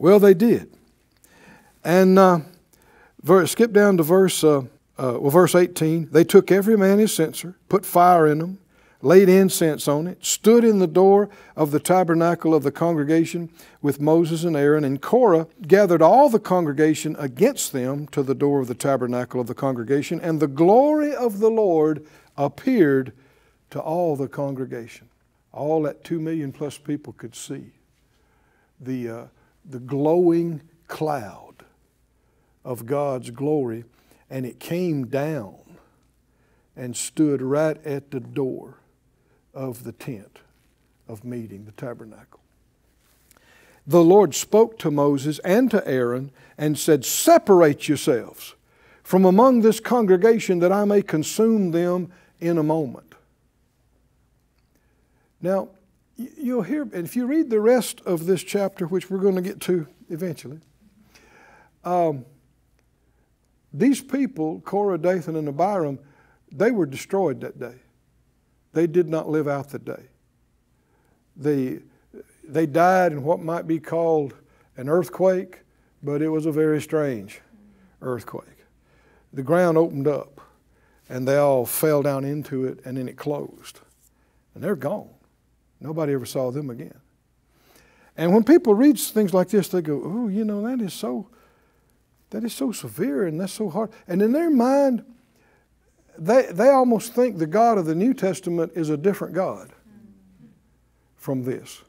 Well, 0.00 0.18
they 0.18 0.34
did. 0.34 0.74
And 1.84 2.18
uh, 2.18 2.40
verse, 3.22 3.52
skip 3.52 3.72
down 3.72 3.96
to 3.98 4.02
verse, 4.02 4.42
uh, 4.42 4.62
uh, 4.98 5.18
well, 5.20 5.30
verse 5.30 5.54
18. 5.54 6.08
They 6.10 6.24
took 6.24 6.50
every 6.50 6.76
man 6.76 6.98
his 6.98 7.14
censer, 7.14 7.54
put 7.68 7.86
fire 7.86 8.26
in 8.26 8.40
them, 8.40 8.58
laid 9.02 9.28
incense 9.28 9.88
on 9.88 10.06
it, 10.06 10.24
stood 10.24 10.64
in 10.64 10.78
the 10.78 10.86
door 10.86 11.28
of 11.56 11.70
the 11.70 11.80
tabernacle 11.80 12.54
of 12.54 12.62
the 12.62 12.72
congregation 12.72 13.50
with 13.80 14.00
Moses 14.00 14.44
and 14.44 14.56
Aaron, 14.56 14.84
and 14.84 15.00
Korah 15.00 15.46
gathered 15.66 16.02
all 16.02 16.28
the 16.28 16.38
congregation 16.38 17.16
against 17.18 17.72
them 17.72 18.06
to 18.08 18.22
the 18.22 18.34
door 18.34 18.60
of 18.60 18.68
the 18.68 18.74
tabernacle 18.74 19.40
of 19.40 19.46
the 19.46 19.54
congregation, 19.54 20.20
and 20.20 20.38
the 20.38 20.46
glory 20.46 21.14
of 21.14 21.38
the 21.38 21.50
Lord 21.50 22.06
appeared 22.36 23.12
to 23.70 23.80
all 23.80 24.16
the 24.16 24.28
congregation. 24.28 25.08
All 25.52 25.82
that 25.82 26.04
two 26.04 26.20
million 26.20 26.52
plus 26.52 26.78
people 26.78 27.12
could 27.14 27.34
see 27.34 27.72
the, 28.78 29.08
uh, 29.08 29.24
the 29.68 29.80
glowing 29.80 30.60
cloud 30.88 31.64
of 32.64 32.86
God's 32.86 33.30
glory, 33.30 33.84
and 34.28 34.44
it 34.44 34.60
came 34.60 35.06
down 35.06 35.56
and 36.76 36.96
stood 36.96 37.42
right 37.42 37.84
at 37.84 38.10
the 38.10 38.20
door 38.20 38.79
of 39.54 39.84
the 39.84 39.92
tent 39.92 40.38
of 41.08 41.24
meeting, 41.24 41.64
the 41.64 41.72
tabernacle. 41.72 42.40
The 43.86 44.04
Lord 44.04 44.34
spoke 44.34 44.78
to 44.80 44.90
Moses 44.90 45.38
and 45.40 45.70
to 45.70 45.86
Aaron 45.86 46.30
and 46.56 46.78
said, 46.78 47.04
Separate 47.04 47.88
yourselves 47.88 48.54
from 49.02 49.24
among 49.24 49.62
this 49.62 49.80
congregation 49.80 50.60
that 50.60 50.70
I 50.70 50.84
may 50.84 51.02
consume 51.02 51.72
them 51.72 52.12
in 52.38 52.58
a 52.58 52.62
moment. 52.62 53.14
Now, 55.42 55.70
you'll 56.16 56.62
hear, 56.62 56.82
and 56.82 57.06
if 57.06 57.16
you 57.16 57.26
read 57.26 57.50
the 57.50 57.60
rest 57.60 58.00
of 58.02 58.26
this 58.26 58.42
chapter, 58.42 58.86
which 58.86 59.10
we're 59.10 59.18
going 59.18 59.36
to 59.36 59.42
get 59.42 59.60
to 59.62 59.86
eventually, 60.10 60.60
um, 61.84 62.24
these 63.72 64.00
people, 64.00 64.60
Korah, 64.60 64.98
Dathan, 64.98 65.36
and 65.36 65.48
Abiram, 65.48 65.98
they 66.52 66.70
were 66.70 66.86
destroyed 66.86 67.40
that 67.40 67.58
day. 67.58 67.76
They 68.72 68.86
did 68.86 69.08
not 69.08 69.28
live 69.28 69.48
out 69.48 69.70
the 69.70 69.78
day. 69.78 70.04
They, 71.36 71.80
they 72.44 72.66
died 72.66 73.12
in 73.12 73.22
what 73.22 73.40
might 73.40 73.66
be 73.66 73.78
called 73.78 74.34
an 74.76 74.88
earthquake, 74.88 75.60
but 76.02 76.22
it 76.22 76.28
was 76.28 76.46
a 76.46 76.52
very 76.52 76.80
strange 76.80 77.40
earthquake. 78.02 78.46
The 79.32 79.42
ground 79.42 79.78
opened 79.78 80.08
up, 80.08 80.40
and 81.08 81.26
they 81.26 81.36
all 81.36 81.66
fell 81.66 82.02
down 82.02 82.24
into 82.24 82.64
it, 82.64 82.80
and 82.84 82.96
then 82.96 83.08
it 83.08 83.16
closed. 83.16 83.80
And 84.54 84.62
they're 84.62 84.76
gone. 84.76 85.10
Nobody 85.80 86.12
ever 86.12 86.26
saw 86.26 86.50
them 86.50 86.70
again. 86.70 87.00
And 88.16 88.34
when 88.34 88.44
people 88.44 88.74
read 88.74 88.98
things 88.98 89.32
like 89.32 89.48
this, 89.48 89.68
they 89.68 89.80
go, 89.80 90.02
"Oh, 90.04 90.28
you 90.28 90.44
know, 90.44 90.62
that 90.62 90.84
is 90.84 90.92
so, 90.92 91.28
that 92.30 92.44
is 92.44 92.52
so 92.52 92.70
severe, 92.72 93.26
and 93.26 93.40
that's 93.40 93.52
so 93.52 93.70
hard." 93.70 93.90
And 94.06 94.20
in 94.20 94.32
their 94.32 94.50
mind, 94.50 95.04
they, 96.20 96.52
they 96.52 96.68
almost 96.68 97.14
think 97.14 97.38
the 97.38 97.46
God 97.46 97.78
of 97.78 97.86
the 97.86 97.94
New 97.94 98.12
Testament 98.12 98.72
is 98.74 98.90
a 98.90 98.96
different 98.96 99.34
God 99.34 99.72
from 101.16 101.44
this. 101.44 101.82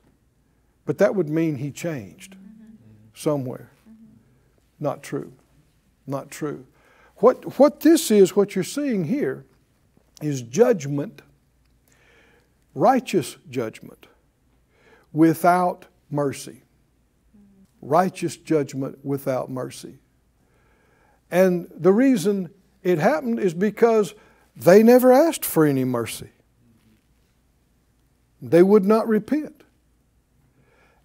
But 0.86 0.98
that 1.00 1.14
would 1.14 1.30
mean 1.30 1.58
he 1.58 1.70
changed 1.70 2.38
somewhere. 3.14 3.70
Not 4.80 5.04
true. 5.04 5.34
Not 6.08 6.32
true. 6.32 6.66
What, 7.18 7.60
what 7.60 7.82
this 7.82 8.10
is, 8.10 8.36
what 8.36 8.56
you're 8.56 8.64
seeing 8.64 9.04
here, 9.04 9.46
is 10.22 10.42
judgment, 10.42 11.22
righteous 12.74 13.36
judgment, 13.50 14.08
without 15.12 15.88
mercy. 16.10 16.64
Righteous 17.82 18.38
judgment 18.38 19.04
without 19.04 19.50
mercy. 19.50 19.98
And 21.30 21.70
the 21.76 21.92
reason 21.92 22.50
it 22.84 22.98
happened 22.98 23.40
is 23.40 23.54
because 23.54 24.14
they 24.56 24.84
never 24.84 25.12
asked 25.12 25.46
for 25.46 25.66
any 25.66 25.84
mercy. 25.84 26.30
They 28.42 28.64
would 28.64 28.86
not 28.86 29.08
repent. 29.08 29.64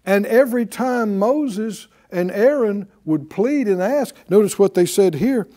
And 0.05 0.25
every 0.25 0.65
time 0.65 1.19
Moses 1.19 1.87
and 2.11 2.31
Aaron 2.31 2.87
would 3.05 3.29
plead 3.29 3.67
and 3.67 3.81
ask, 3.81 4.15
notice 4.29 4.57
what 4.57 4.73
they 4.73 4.85
said 4.85 5.15
here. 5.15 5.47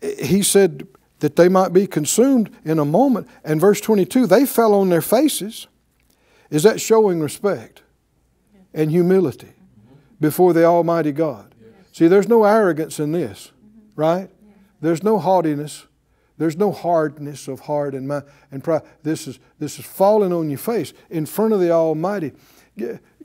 He 0.00 0.42
said 0.42 0.86
that 1.20 1.36
they 1.36 1.48
might 1.48 1.72
be 1.72 1.86
consumed 1.86 2.54
in 2.64 2.78
a 2.78 2.84
moment. 2.84 3.26
And 3.42 3.60
verse 3.60 3.80
22, 3.80 4.26
they 4.26 4.44
fell 4.44 4.74
on 4.74 4.90
their 4.90 5.02
faces. 5.02 5.66
Is 6.50 6.62
that 6.62 6.80
showing 6.80 7.20
respect 7.20 7.82
and 8.74 8.90
humility 8.90 9.54
before 10.20 10.52
the 10.52 10.64
Almighty 10.64 11.12
God? 11.12 11.54
See, 11.92 12.06
there's 12.06 12.28
no 12.28 12.44
arrogance 12.44 13.00
in 13.00 13.12
this, 13.12 13.50
right? 13.96 14.30
There's 14.80 15.02
no 15.02 15.18
haughtiness. 15.18 15.86
There's 16.38 16.56
no 16.56 16.70
hardness 16.70 17.48
of 17.48 17.60
heart 17.60 17.94
and 17.94 18.08
mind 18.08 18.24
and 18.52 18.62
pride. 18.62 18.82
This 19.02 19.26
is, 19.26 19.38
this 19.58 19.78
is 19.78 19.86
falling 19.86 20.32
on 20.32 20.50
your 20.50 20.58
face 20.58 20.92
in 21.08 21.24
front 21.24 21.54
of 21.54 21.60
the 21.60 21.70
Almighty. 21.70 22.32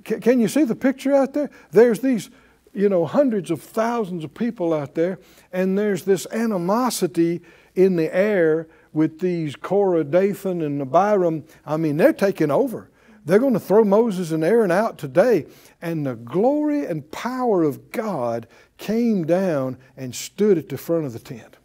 Can 0.04 0.40
you 0.40 0.48
see 0.48 0.64
the 0.64 0.76
picture 0.76 1.14
out 1.14 1.34
there? 1.34 1.50
There's 1.72 2.00
these, 2.00 2.30
you 2.74 2.88
know, 2.88 3.06
hundreds 3.06 3.52
of 3.52 3.62
thousands 3.62 4.24
of 4.24 4.34
people 4.34 4.74
out 4.74 4.96
there, 4.96 5.20
and 5.52 5.78
there's 5.78 6.04
this 6.04 6.26
animosity 6.32 7.42
in 7.76 7.98
the 7.98 8.16
air 8.16 8.68
with 8.94 9.20
these 9.20 9.56
Korah, 9.56 10.06
Dathan, 10.06 10.62
and 10.62 10.82
Abiram. 10.82 11.44
I 11.66 11.78
mean, 11.78 11.98
they're 11.98 12.14
taking 12.14 12.52
over. 12.52 12.90
They're 13.24 13.40
going 13.40 13.54
to 13.54 13.60
throw 13.60 13.84
Moses 13.84 14.32
and 14.32 14.44
Aaron 14.44 14.72
out 14.72 14.98
today. 14.98 15.46
And 15.82 16.06
the 16.06 16.16
glory 16.16 16.86
and 16.86 17.10
power 17.12 17.64
of 17.64 17.92
God 17.92 18.48
came 18.82 19.26
down 19.26 19.78
and 19.96 20.14
stood 20.14 20.58
at 20.58 20.68
the 20.68 20.78
front 20.78 21.06
of 21.06 21.14
the 21.14 21.20
tent. 21.20 21.56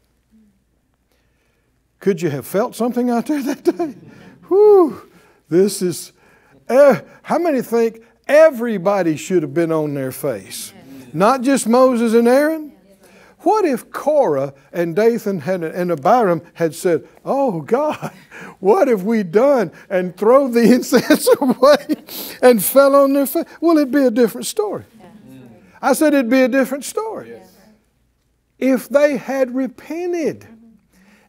Could 1.98 2.20
you 2.20 2.28
have 2.28 2.46
felt 2.46 2.76
something 2.76 3.08
out 3.08 3.26
there 3.26 3.42
that 3.42 3.64
day? 3.64 3.94
Whew, 4.48 5.10
this 5.48 5.80
is, 5.80 6.12
uh, 6.68 7.00
how 7.22 7.38
many 7.38 7.62
think 7.62 8.02
everybody 8.28 9.16
should 9.16 9.42
have 9.42 9.54
been 9.54 9.72
on 9.72 9.94
their 9.94 10.12
face? 10.12 10.74
Not 11.14 11.40
just 11.40 11.66
Moses 11.66 12.12
and 12.12 12.28
Aaron? 12.28 12.72
What 13.40 13.64
if 13.64 13.90
Korah 13.90 14.52
and 14.72 14.94
Dathan 14.94 15.40
had, 15.40 15.64
and 15.64 15.90
Abiram 15.90 16.42
had 16.54 16.74
said, 16.74 17.08
Oh 17.24 17.62
God, 17.62 18.12
what 18.60 18.88
have 18.88 19.04
we 19.04 19.22
done? 19.22 19.72
And 19.88 20.14
thrown 20.16 20.52
the 20.52 20.62
incense 20.74 21.28
away 21.40 21.96
and 22.42 22.62
fell 22.62 22.94
on 22.94 23.14
their 23.14 23.26
face? 23.26 23.44
Well, 23.60 23.78
it'd 23.78 23.92
be 23.92 24.04
a 24.04 24.10
different 24.10 24.46
story. 24.46 24.84
I 25.86 25.92
said 25.92 26.14
it'd 26.14 26.28
be 26.28 26.42
a 26.42 26.48
different 26.48 26.84
story. 26.84 27.28
Yes. 27.28 27.48
If 28.58 28.88
they 28.88 29.16
had 29.16 29.54
repented 29.54 30.44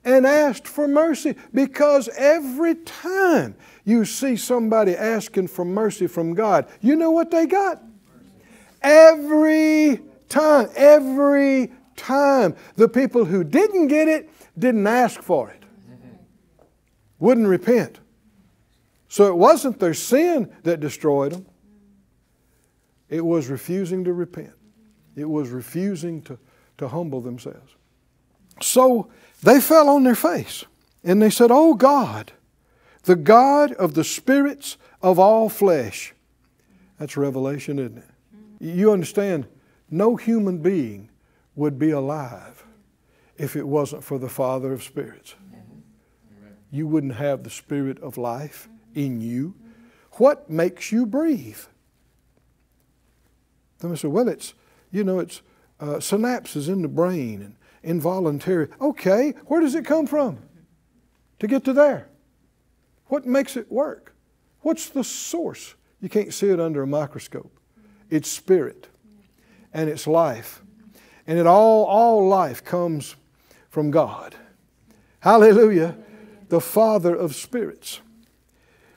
and 0.03 0.25
asked 0.25 0.67
for 0.67 0.87
mercy, 0.87 1.35
because 1.53 2.09
every 2.17 2.73
time 2.73 3.55
you 3.85 4.03
see 4.03 4.35
somebody 4.35 4.95
asking 4.95 5.49
for 5.49 5.63
mercy 5.63 6.07
from 6.07 6.33
God, 6.33 6.65
you 6.81 6.95
know 6.95 7.11
what 7.11 7.29
they 7.29 7.45
got? 7.45 7.83
Every 8.81 10.01
time, 10.27 10.69
every 10.75 11.71
time. 11.95 12.55
The 12.77 12.89
people 12.89 13.25
who 13.25 13.43
didn't 13.43 13.89
get 13.89 14.07
it 14.07 14.27
didn't 14.57 14.87
ask 14.87 15.21
for 15.21 15.51
it, 15.51 15.63
wouldn't 17.19 17.47
repent. 17.47 17.99
So 19.07 19.27
it 19.27 19.35
wasn't 19.35 19.77
their 19.79 19.93
sin 19.93 20.51
that 20.63 20.79
destroyed 20.79 21.33
them. 21.33 21.45
It 23.09 23.25
was 23.25 23.47
refusing 23.47 24.03
to 24.03 24.13
repent. 24.13 24.53
It 25.15 25.29
was 25.29 25.49
refusing 25.49 26.21
to, 26.23 26.37
to 26.77 26.87
humble 26.87 27.21
themselves. 27.21 27.75
So 28.61 29.09
they 29.43 29.61
fell 29.61 29.89
on 29.89 30.03
their 30.03 30.15
face 30.15 30.65
and 31.03 31.21
they 31.21 31.29
said, 31.29 31.49
Oh 31.51 31.73
God, 31.73 32.33
the 33.03 33.15
God 33.15 33.73
of 33.73 33.93
the 33.93 34.03
spirits 34.03 34.77
of 35.01 35.19
all 35.19 35.49
flesh. 35.49 36.13
That's 36.99 37.15
revelation, 37.15 37.79
isn't 37.79 37.97
it? 37.97 38.09
You 38.59 38.91
understand, 38.91 39.47
no 39.89 40.15
human 40.15 40.59
being 40.59 41.09
would 41.55 41.77
be 41.79 41.91
alive 41.91 42.65
if 43.37 43.55
it 43.55 43.67
wasn't 43.67 44.03
for 44.03 44.17
the 44.17 44.29
Father 44.29 44.73
of 44.73 44.83
spirits. 44.83 45.35
You 46.71 46.87
wouldn't 46.87 47.15
have 47.15 47.43
the 47.43 47.49
spirit 47.49 47.99
of 47.99 48.17
life 48.17 48.67
in 48.93 49.21
you. 49.21 49.55
What 50.13 50.49
makes 50.49 50.91
you 50.91 51.05
breathe? 51.05 51.59
Then 53.79 53.91
I 53.91 53.95
said, 53.95 54.11
well, 54.11 54.27
it's, 54.27 54.53
you 54.91 55.03
know, 55.03 55.19
it's 55.19 55.41
uh, 55.79 55.97
synapses 55.97 56.67
in 56.67 56.81
the 56.81 56.87
brain 56.87 57.41
and 57.41 57.55
involuntary. 57.83 58.69
Okay, 58.81 59.33
where 59.45 59.61
does 59.61 59.75
it 59.75 59.85
come 59.85 60.07
from 60.07 60.39
to 61.39 61.47
get 61.47 61.63
to 61.65 61.73
there? 61.73 62.09
What 63.07 63.25
makes 63.25 63.55
it 63.55 63.71
work? 63.71 64.15
What's 64.61 64.89
the 64.89 65.03
source? 65.03 65.75
You 66.01 66.09
can't 66.09 66.33
see 66.33 66.49
it 66.49 66.59
under 66.59 66.83
a 66.83 66.87
microscope. 66.87 67.51
It's 68.09 68.29
spirit 68.29 68.87
and 69.73 69.89
it's 69.89 70.07
life 70.07 70.61
And 71.27 71.37
it 71.37 71.45
all, 71.45 71.83
all 71.83 72.27
life 72.27 72.63
comes 72.63 73.15
from 73.69 73.91
God. 73.91 74.35
Hallelujah. 75.19 75.97
The 76.47 76.61
Father 76.61 77.13
of 77.13 77.35
spirits. 77.35 77.99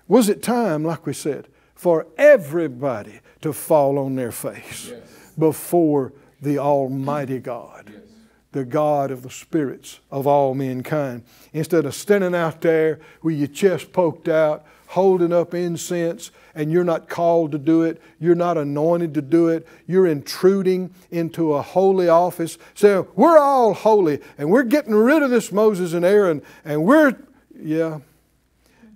Was 0.07 0.29
it 0.29 0.43
time, 0.43 0.85
like 0.85 1.07
we 1.07 1.13
said, 1.13 1.49
for 1.75 2.07
everybody 2.17 3.21
to 3.43 3.53
fall 3.53 3.99
on 3.99 4.17
their 4.17 4.33
face 4.33 4.89
yes. 4.91 5.33
before 5.39 6.13
the 6.41 6.59
Almighty 6.59 7.39
God? 7.39 7.91
Yes 7.93 8.11
the 8.53 8.65
God 8.65 9.11
of 9.11 9.23
the 9.23 9.31
spirits 9.31 10.01
of 10.11 10.27
all 10.27 10.55
mankind. 10.55 11.23
Instead 11.53 11.87
of 11.87 11.95
standing 11.95 12.35
out 12.35 12.61
there 12.61 13.01
with 13.23 13.37
your 13.37 13.47
chest 13.47 13.93
poked 13.93 14.29
out, 14.29 14.65
holding 14.89 15.33
up 15.33 15.55
incense, 15.55 16.33
and 16.55 16.73
you're 16.73 16.85
not 16.85 17.09
called 17.09 17.53
to 17.53 17.59
do 17.59 17.83
it, 17.83 18.03
you're 18.19 18.35
not 18.35 18.59
anointed 18.59 19.15
to 19.15 19.23
do 19.23 19.49
it, 19.49 19.67
you're 19.87 20.07
intruding 20.07 20.93
into 21.13 21.55
a 21.55 21.63
holy 21.63 22.09
office, 22.09 22.59
saying, 22.75 23.07
We're 23.15 23.39
all 23.39 23.73
holy, 23.73 24.21
and 24.37 24.51
we're 24.51 24.65
getting 24.65 24.95
rid 24.95 25.23
of 25.23 25.31
this 25.31 25.53
Moses 25.53 25.93
and 25.93 26.05
Aaron, 26.05 26.43
and 26.65 26.85
we're, 26.85 27.17
yeah, 27.57 28.01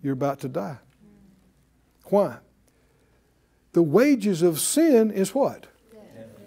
you're 0.03 0.15
about 0.15 0.41
to 0.41 0.49
die. 0.49 0.79
Why? 2.07 2.39
The 3.75 3.83
wages 3.83 4.41
of 4.41 4.61
sin 4.61 5.11
is 5.11 5.35
what? 5.35 5.67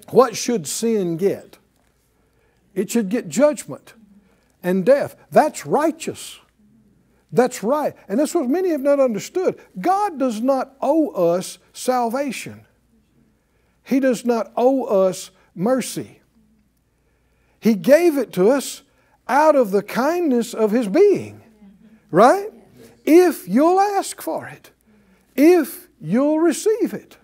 What 0.09 0.35
should 0.37 0.65
sin 0.65 1.17
get? 1.17 1.57
It 2.73 2.89
should 2.89 3.09
get 3.09 3.27
judgment 3.27 3.93
and 4.63 4.85
death. 4.85 5.17
That's 5.29 5.65
righteous. 5.65 6.39
That's 7.31 7.63
right. 7.63 7.93
And 8.07 8.17
that's 8.17 8.33
what 8.33 8.47
many 8.47 8.69
have 8.69 8.81
not 8.81 9.01
understood. 9.01 9.59
God 9.79 10.17
does 10.17 10.39
not 10.41 10.75
owe 10.81 11.09
us 11.09 11.59
salvation, 11.73 12.65
He 13.83 13.99
does 13.99 14.25
not 14.25 14.51
owe 14.55 14.85
us 14.85 15.29
mercy. 15.53 16.21
He 17.59 17.75
gave 17.75 18.17
it 18.17 18.31
to 18.33 18.51
us 18.51 18.83
out 19.27 19.57
of 19.57 19.71
the 19.71 19.83
kindness 19.83 20.53
of 20.53 20.71
His 20.71 20.87
being, 20.87 21.41
right? 22.09 22.49
If 23.03 23.49
you'll 23.49 23.81
ask 23.81 24.21
for 24.21 24.47
it, 24.47 24.71
if 25.35 25.86
you'll 25.99 26.39
receive 26.39 26.93
it 26.93 27.17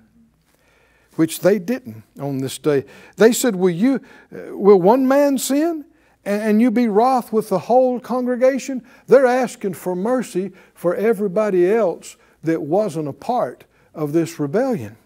which 1.15 1.39
they 1.39 1.59
didn't 1.59 2.03
on 2.19 2.39
this 2.39 2.57
day. 2.57 2.85
They 3.17 3.31
said, 3.31 3.55
Will, 3.55 3.69
you, 3.69 4.01
uh, 4.33 4.57
will 4.57 4.81
one 4.81 5.07
man 5.07 5.37
sin 5.37 5.85
and 6.25 6.61
you 6.61 6.71
be 6.71 6.87
wroth 6.87 7.33
with 7.33 7.49
the 7.49 7.59
whole 7.59 7.99
congregation? 7.99 8.83
They're 9.07 9.25
asking 9.25 9.75
for 9.75 9.95
mercy 9.95 10.51
for 10.73 10.95
everybody 10.95 11.71
else 11.71 12.17
that 12.43 12.61
wasn't 12.61 13.07
a 13.07 13.13
part 13.13 13.65
of 13.93 14.13
this 14.13 14.39
rebellion. 14.39 14.97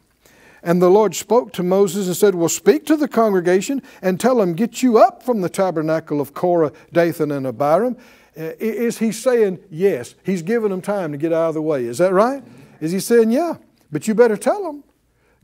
And 0.64 0.82
the 0.82 0.90
Lord 0.90 1.16
spoke 1.16 1.54
to 1.54 1.64
Moses 1.64 2.08
and 2.08 2.16
said, 2.16 2.36
Well, 2.36 2.50
speak 2.50 2.86
to 2.88 2.98
the 2.98 3.08
congregation 3.08 3.82
and 4.02 4.20
tell 4.20 4.38
them, 4.38 4.54
Get 4.54 4.82
you 4.82 4.98
up 4.98 5.24
from 5.24 5.42
the 5.42 5.50
tabernacle 5.50 6.20
of 6.20 6.34
Korah, 6.34 6.72
Dathan, 6.92 7.32
and 7.32 7.46
Abiram. 7.46 7.98
Uh, 8.38 8.54
is 8.60 9.00
he 9.00 9.12
saying 9.12 9.60
yes? 9.72 10.14
He's 10.24 10.44
giving 10.44 10.70
them 10.70 10.82
time 10.82 11.12
to 11.12 11.18
get 11.18 11.34
out 11.34 11.50
of 11.50 11.54
the 11.56 11.62
way. 11.62 11.86
Is 11.86 11.98
that 11.98 12.14
right? 12.14 12.44
Is 12.80 12.92
he 12.92 13.00
saying, 13.00 13.32
Yeah, 13.32 13.56
but 13.92 14.08
you 14.08 14.16
better 14.16 14.38
tell 14.38 14.64
them. 14.64 14.84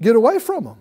Get 0.02 0.16
away 0.16 0.40
from 0.40 0.66
them. 0.66 0.78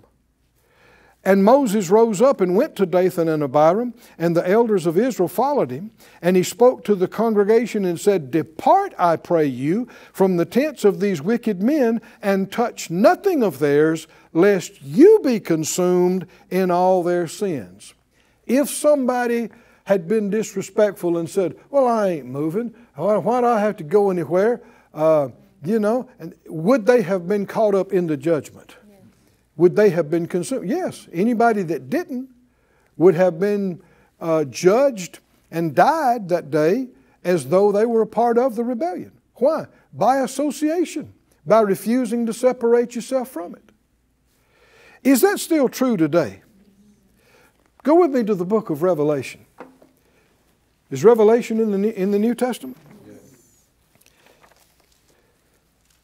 And 1.24 1.44
Moses 1.44 1.88
rose 1.88 2.20
up 2.20 2.40
and 2.40 2.56
went 2.56 2.74
to 2.76 2.86
Dathan 2.86 3.28
and 3.28 3.44
Abiram, 3.44 3.94
and 4.18 4.36
the 4.36 4.48
elders 4.48 4.86
of 4.86 4.98
Israel 4.98 5.28
followed 5.28 5.70
him. 5.70 5.92
And 6.20 6.36
he 6.36 6.42
spoke 6.42 6.84
to 6.84 6.96
the 6.96 7.06
congregation 7.06 7.84
and 7.84 8.00
said, 8.00 8.32
Depart, 8.32 8.92
I 8.98 9.16
pray 9.16 9.46
you, 9.46 9.86
from 10.12 10.36
the 10.36 10.44
tents 10.44 10.84
of 10.84 10.98
these 10.98 11.22
wicked 11.22 11.62
men, 11.62 12.00
and 12.22 12.50
touch 12.50 12.90
nothing 12.90 13.44
of 13.44 13.60
theirs, 13.60 14.08
lest 14.32 14.82
you 14.82 15.20
be 15.22 15.38
consumed 15.38 16.26
in 16.50 16.72
all 16.72 17.04
their 17.04 17.28
sins. 17.28 17.94
If 18.46 18.68
somebody 18.68 19.50
had 19.84 20.08
been 20.08 20.28
disrespectful 20.28 21.16
and 21.18 21.30
said, 21.30 21.56
Well, 21.70 21.86
I 21.86 22.08
ain't 22.08 22.26
moving, 22.26 22.74
why 22.96 23.40
do 23.40 23.46
I 23.46 23.60
have 23.60 23.76
to 23.76 23.84
go 23.84 24.10
anywhere? 24.10 24.60
Uh, 24.92 25.28
you 25.64 25.78
know, 25.78 26.08
and 26.18 26.34
would 26.46 26.86
they 26.86 27.02
have 27.02 27.28
been 27.28 27.46
caught 27.46 27.74
up 27.74 27.92
in 27.92 28.06
the 28.06 28.16
judgment? 28.16 28.76
would 29.56 29.76
they 29.76 29.90
have 29.90 30.10
been 30.10 30.26
consumed? 30.26 30.68
Yes. 30.68 31.08
Anybody 31.12 31.62
that 31.64 31.90
didn't 31.90 32.30
would 32.96 33.14
have 33.14 33.38
been 33.38 33.82
uh, 34.20 34.44
judged 34.44 35.18
and 35.50 35.74
died 35.74 36.28
that 36.30 36.50
day 36.50 36.88
as 37.24 37.48
though 37.48 37.70
they 37.70 37.86
were 37.86 38.02
a 38.02 38.06
part 38.06 38.38
of 38.38 38.56
the 38.56 38.64
rebellion. 38.64 39.12
Why? 39.34 39.66
By 39.92 40.18
association, 40.18 41.12
by 41.46 41.60
refusing 41.60 42.26
to 42.26 42.32
separate 42.32 42.94
yourself 42.94 43.28
from 43.28 43.54
it. 43.54 43.70
Is 45.04 45.20
that 45.20 45.38
still 45.38 45.68
true 45.68 45.96
today? 45.96 46.42
Go 47.82 47.96
with 48.00 48.12
me 48.12 48.22
to 48.24 48.34
the 48.34 48.44
book 48.44 48.70
of 48.70 48.82
Revelation. 48.82 49.44
Is 50.90 51.04
Revelation 51.04 51.58
in 51.58 51.82
the, 51.82 52.00
in 52.00 52.10
the 52.10 52.18
New 52.18 52.34
Testament? 52.34 52.76
Yes. 53.06 53.18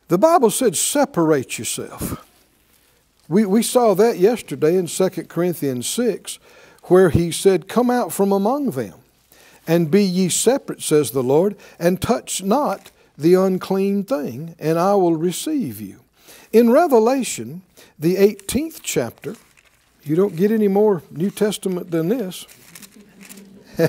The 0.08 0.18
Bible 0.18 0.50
said, 0.50 0.76
separate 0.76 1.58
yourself. 1.58 2.24
We, 3.28 3.44
we 3.44 3.62
saw 3.62 3.94
that 3.94 4.18
yesterday 4.18 4.76
in 4.76 4.86
2 4.86 5.08
Corinthians 5.28 5.86
6, 5.86 6.38
where 6.84 7.10
he 7.10 7.30
said, 7.30 7.68
Come 7.68 7.90
out 7.90 8.10
from 8.12 8.32
among 8.32 8.70
them, 8.70 8.94
and 9.66 9.90
be 9.90 10.02
ye 10.02 10.30
separate, 10.30 10.80
says 10.80 11.10
the 11.10 11.22
Lord, 11.22 11.56
and 11.78 12.00
touch 12.00 12.42
not 12.42 12.90
the 13.18 13.34
unclean 13.34 14.04
thing, 14.04 14.54
and 14.58 14.78
I 14.78 14.94
will 14.94 15.16
receive 15.16 15.78
you. 15.78 16.00
In 16.54 16.70
Revelation, 16.70 17.60
the 17.98 18.16
18th 18.16 18.80
chapter, 18.82 19.36
you 20.04 20.16
don't 20.16 20.36
get 20.36 20.50
any 20.50 20.68
more 20.68 21.02
New 21.10 21.30
Testament 21.30 21.90
than 21.90 22.08
this. 22.08 22.46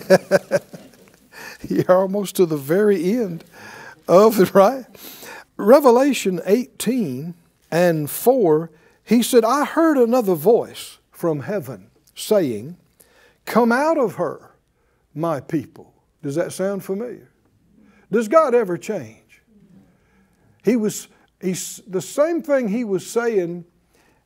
You're 1.69 1.95
almost 1.97 2.35
to 2.35 2.45
the 2.45 2.57
very 2.57 3.17
end 3.17 3.45
of 4.07 4.39
it, 4.41 4.53
right. 4.53 4.85
Revelation 5.59 6.39
18 6.45 7.33
and 7.69 8.09
4 8.09 8.71
he 9.03 9.23
said, 9.23 9.43
I 9.43 9.65
heard 9.65 9.97
another 9.97 10.35
voice 10.35 10.99
from 11.11 11.39
heaven 11.39 11.89
saying, 12.13 12.77
Come 13.45 13.71
out 13.71 13.97
of 13.97 14.15
her, 14.15 14.51
my 15.15 15.39
people. 15.39 15.95
Does 16.21 16.35
that 16.35 16.53
sound 16.53 16.83
familiar? 16.83 17.31
Does 18.11 18.27
God 18.27 18.53
ever 18.53 18.77
change? 18.77 19.41
He 20.63 20.75
was 20.75 21.07
he's, 21.41 21.81
the 21.87 22.01
same 22.01 22.43
thing 22.43 22.67
he 22.67 22.83
was 22.83 23.09
saying 23.09 23.65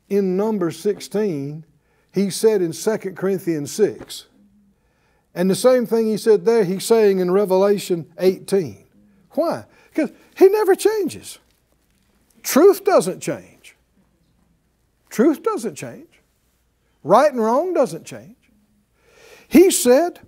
in 0.10 0.36
number 0.36 0.70
16, 0.70 1.66
he 2.14 2.30
said 2.30 2.62
in 2.62 2.74
2 2.74 2.98
Corinthians 3.16 3.72
6. 3.72 4.26
And 5.34 5.50
the 5.50 5.56
same 5.56 5.86
thing 5.86 6.08
he 6.08 6.18
said 6.18 6.44
there, 6.44 6.66
he's 6.66 6.86
saying 6.86 7.20
in 7.20 7.32
Revelation 7.32 8.12
18. 8.18 8.86
Why? 9.32 9.64
Because 9.94 10.12
he 10.36 10.50
never 10.50 10.76
changes. 10.76 11.40
Truth 12.42 12.84
doesn't 12.84 13.22
change. 13.22 13.76
Truth 15.10 15.44
doesn't 15.44 15.76
change. 15.76 16.08
Right 17.04 17.32
and 17.32 17.42
wrong 17.42 17.74
doesn't 17.74 18.06
change. 18.06 18.36
He 19.48 19.70
said, 19.70 20.20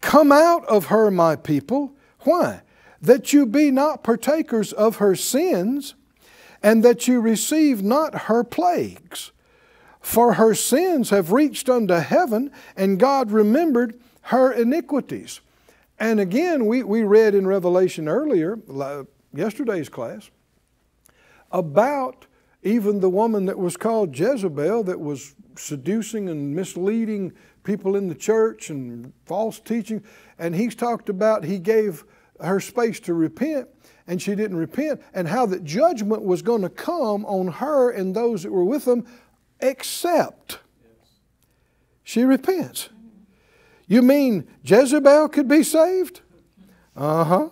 Come 0.00 0.32
out 0.32 0.64
of 0.66 0.86
her, 0.86 1.10
my 1.10 1.36
people. 1.36 1.94
Why? 2.20 2.62
That 3.00 3.32
you 3.32 3.46
be 3.46 3.70
not 3.70 4.02
partakers 4.02 4.72
of 4.72 4.96
her 4.96 5.14
sins, 5.14 5.94
and 6.62 6.82
that 6.82 7.06
you 7.06 7.20
receive 7.20 7.82
not 7.82 8.22
her 8.22 8.42
plagues. 8.42 9.30
For 10.00 10.34
her 10.34 10.54
sins 10.54 11.10
have 11.10 11.32
reached 11.32 11.68
unto 11.68 11.94
heaven, 11.94 12.50
and 12.76 12.98
God 12.98 13.30
remembered 13.30 13.98
her 14.22 14.52
iniquities. 14.52 15.40
And 15.98 16.20
again, 16.20 16.66
we, 16.66 16.82
we 16.82 17.02
read 17.02 17.34
in 17.34 17.46
Revelation 17.46 18.08
earlier, 18.08 18.58
yesterday's 19.32 19.88
class, 19.88 20.30
about 21.52 22.26
even 22.62 23.00
the 23.00 23.10
woman 23.10 23.46
that 23.46 23.58
was 23.58 23.76
called 23.76 24.18
Jezebel, 24.18 24.84
that 24.84 24.98
was 24.98 25.34
seducing 25.56 26.28
and 26.28 26.54
misleading 26.54 27.32
people 27.62 27.96
in 27.96 28.08
the 28.08 28.14
church 28.14 28.70
and 28.70 29.12
false 29.26 29.60
teaching. 29.60 30.02
And 30.38 30.54
he's 30.54 30.74
talked 30.74 31.08
about 31.08 31.44
he 31.44 31.58
gave 31.58 32.04
her 32.40 32.58
space 32.58 32.98
to 33.00 33.14
repent 33.14 33.68
and 34.06 34.20
she 34.20 34.34
didn't 34.34 34.56
repent, 34.56 35.00
and 35.14 35.28
how 35.28 35.46
that 35.46 35.64
judgment 35.64 36.22
was 36.22 36.42
going 36.42 36.62
to 36.62 36.68
come 36.68 37.24
on 37.24 37.46
her 37.46 37.90
and 37.90 38.14
those 38.14 38.42
that 38.42 38.52
were 38.52 38.64
with 38.64 38.84
them, 38.84 39.06
except 39.60 40.58
she 42.02 42.22
repents. 42.22 42.90
You 43.86 44.02
mean 44.02 44.46
Jezebel 44.62 45.28
could 45.28 45.48
be 45.48 45.62
saved? 45.62 46.20
Uh 46.96 47.24
huh. 47.24 47.48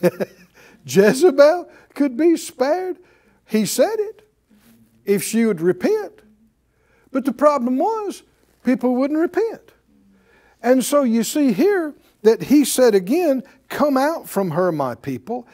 Jezebel 0.84 1.70
could 1.94 2.16
be 2.16 2.36
spared? 2.36 2.98
He 3.46 3.66
said 3.66 3.96
it 3.98 4.28
if 5.04 5.22
she 5.22 5.44
would 5.44 5.60
repent. 5.60 6.22
But 7.10 7.24
the 7.24 7.32
problem 7.32 7.76
was, 7.78 8.22
people 8.64 8.96
wouldn't 8.96 9.20
repent. 9.20 9.72
And 10.62 10.84
so 10.84 11.02
you 11.02 11.24
see 11.24 11.52
here 11.52 11.94
that 12.22 12.44
he 12.44 12.64
said 12.64 12.94
again, 12.94 13.42
Come 13.68 13.96
out 13.96 14.28
from 14.28 14.50
her, 14.52 14.70
my 14.70 14.94
people, 14.94 15.48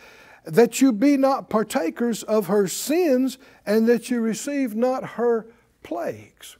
that 0.44 0.80
you 0.80 0.92
be 0.92 1.16
not 1.16 1.48
partakers 1.48 2.22
of 2.24 2.46
her 2.46 2.66
sins, 2.66 3.38
and 3.64 3.86
that 3.86 4.10
you 4.10 4.20
receive 4.20 4.74
not 4.74 5.10
her 5.10 5.46
plagues. 5.82 6.56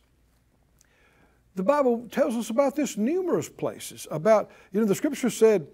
The 1.59 1.65
Bible 1.65 2.09
tells 2.11 2.37
us 2.37 2.51
about 2.51 2.77
this 2.77 2.97
numerous 2.97 3.49
places. 3.49 4.07
About, 4.11 4.51
you 4.73 4.81
know, 4.81 4.87
the 4.87 4.95
scripture 4.95 5.29
said, 5.29 5.67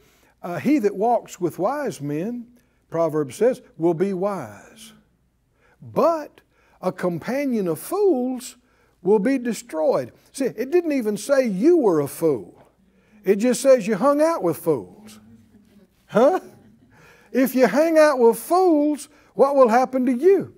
uh, 0.42 0.59
He 0.59 0.79
that 0.81 0.97
walks 0.97 1.38
with 1.38 1.59
wise 1.59 2.01
men, 2.01 2.47
Proverbs 2.90 3.37
says, 3.37 3.61
will 3.77 3.94
be 3.94 4.14
wise. 4.14 4.94
But 5.81 6.40
a 6.81 6.90
companion 6.90 7.68
of 7.68 7.79
fools 7.79 8.57
will 9.03 9.18
be 9.18 9.37
destroyed. 9.37 10.12
See, 10.33 10.47
it 10.47 10.70
didn't 10.70 10.92
even 10.92 11.18
say 11.18 11.47
you 11.47 11.77
were 11.77 12.01
a 12.01 12.09
fool, 12.09 12.62
it 13.23 13.37
just 13.37 13.61
says 13.61 13.87
you 13.87 13.97
hung 13.97 14.23
out 14.23 14.42
with 14.42 14.57
fools. 14.57 15.20
Huh? 16.07 16.40
If 17.31 17.55
you 17.55 17.66
hang 17.66 17.99
out 17.99 18.18
with 18.18 18.38
fools, 18.38 19.09
what 19.35 19.55
will 19.57 19.68
happen 19.68 20.07
to 20.07 20.12
you? 20.12 20.55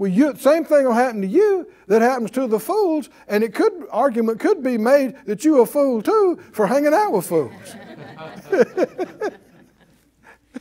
Well, 0.00 0.10
you, 0.10 0.34
same 0.36 0.64
thing 0.64 0.86
will 0.86 0.94
happen 0.94 1.20
to 1.20 1.26
you 1.26 1.70
that 1.88 2.00
happens 2.00 2.30
to 2.30 2.46
the 2.46 2.58
fools, 2.58 3.10
and 3.28 3.44
it 3.44 3.52
could 3.52 3.86
argument 3.90 4.40
could 4.40 4.62
be 4.62 4.78
made 4.78 5.14
that 5.26 5.44
you 5.44 5.60
a 5.60 5.66
fool 5.66 6.00
too 6.00 6.40
for 6.52 6.66
hanging 6.66 6.94
out 6.94 7.12
with 7.12 7.26
fools. 7.26 7.52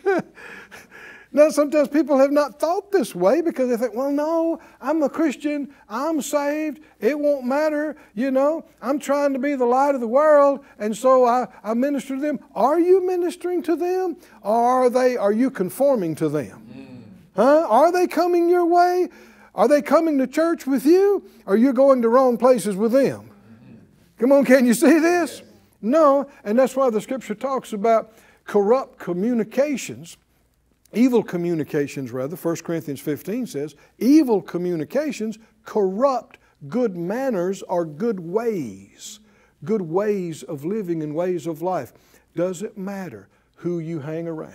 now, 1.32 1.49
sometimes 1.52 1.88
people 1.88 2.17
have 2.17 2.32
not 2.32 2.60
thought 2.60 2.91
this 2.91 3.15
way 3.15 3.39
because 3.39 3.69
they 3.69 3.78
think, 3.78 3.95
well, 3.95 4.12
no, 4.12 4.60
I'm 4.82 5.02
a 5.04 5.10
Christian, 5.10 5.73
I'm 5.88 6.21
saved, 6.21 6.82
it 6.99 7.17
won't 7.17 7.45
matter, 7.45 7.95
you 8.15 8.32
know, 8.32 8.65
I'm 8.82 8.99
trying 8.99 9.32
to 9.32 9.39
be 9.39 9.56
the 9.56 9.63
light 9.63 9.95
of 9.95 10.02
the 10.02 10.08
world, 10.08 10.65
and 10.80 10.93
so 10.93 11.23
I, 11.23 11.47
I 11.63 11.75
minister 11.75 12.15
to 12.15 12.21
them. 12.21 12.39
Are 12.56 12.78
you 12.78 13.08
ministering 13.08 13.63
to 13.63 13.78
them, 13.78 14.17
or 14.41 14.54
are 14.54 14.89
they? 14.89 15.15
Are 15.15 15.32
you 15.32 15.49
conforming 15.49 16.15
to 16.15 16.28
them? 16.28 16.67
Mm. 16.69 17.04
Huh? 17.38 17.65
Are 17.69 17.93
they 17.93 18.06
coming 18.06 18.49
your 18.49 18.65
way? 18.65 19.08
Are 19.55 19.67
they 19.67 19.81
coming 19.81 20.17
to 20.19 20.27
church 20.27 20.65
with 20.67 20.85
you? 20.85 21.23
Or 21.45 21.53
are 21.53 21.57
you 21.57 21.73
going 21.73 22.01
to 22.01 22.09
wrong 22.09 22.38
places 22.38 22.75
with 22.75 22.91
them? 22.91 23.29
Come 24.17 24.31
on, 24.31 24.45
can 24.45 24.65
you 24.65 24.73
see 24.73 24.99
this? 24.99 25.41
No, 25.81 26.29
and 26.43 26.59
that's 26.59 26.75
why 26.75 26.89
the 26.89 26.99
scripture 26.99 27.35
talks 27.35 27.71
about 27.71 28.13
corrupt 28.43 28.99
communications, 28.99 30.17
evil 30.93 31.23
communications, 31.23 32.12
rather. 32.12 32.35
1 32.35 32.55
Corinthians 32.57 32.99
15 32.99 33.47
says, 33.47 33.75
evil 33.97 34.41
communications 34.41 35.39
corrupt 35.63 36.38
good 36.67 36.97
manners 36.97 37.62
or 37.63 37.85
good 37.85 38.19
ways, 38.19 39.19
good 39.63 39.81
ways 39.81 40.43
of 40.43 40.65
living 40.65 41.01
and 41.01 41.15
ways 41.15 41.47
of 41.47 41.62
life. 41.62 41.93
Does 42.35 42.62
it 42.62 42.77
matter 42.77 43.29
who 43.55 43.79
you 43.79 43.99
hang 43.99 44.27
around, 44.27 44.53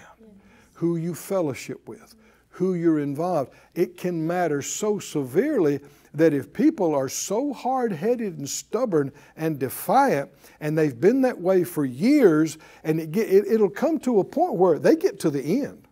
who 0.74 0.96
you 0.96 1.14
fellowship 1.14 1.88
with? 1.88 2.14
Who 2.55 2.75
you're 2.75 3.01
involved. 3.01 3.53
It 3.75 3.97
can 3.97 4.25
matter 4.27 4.62
so 4.62 5.01
severely 5.01 5.81
that 6.14 6.33
if 6.33 6.53
people 6.53 6.95
are 6.95 7.09
so 7.09 7.53
hard 7.53 7.93
headed 7.93 8.38
and 8.38 8.49
stubborn 8.49 9.12
and 9.37 9.59
defiant, 9.59 10.31
and 10.61 10.79
they've 10.79 10.99
been 10.99 11.23
that 11.23 11.40
way 11.40 11.64
for 11.64 11.85
years, 11.85 12.57
and 12.85 13.01
it 13.01 13.11
get, 13.11 13.29
it, 13.29 13.47
it'll 13.49 13.69
come 13.69 13.99
to 14.01 14.21
a 14.21 14.25
point 14.25 14.55
where 14.55 14.79
they 14.79 14.95
get 14.95 15.19
to 15.21 15.31
the 15.31 15.62
end 15.62 15.88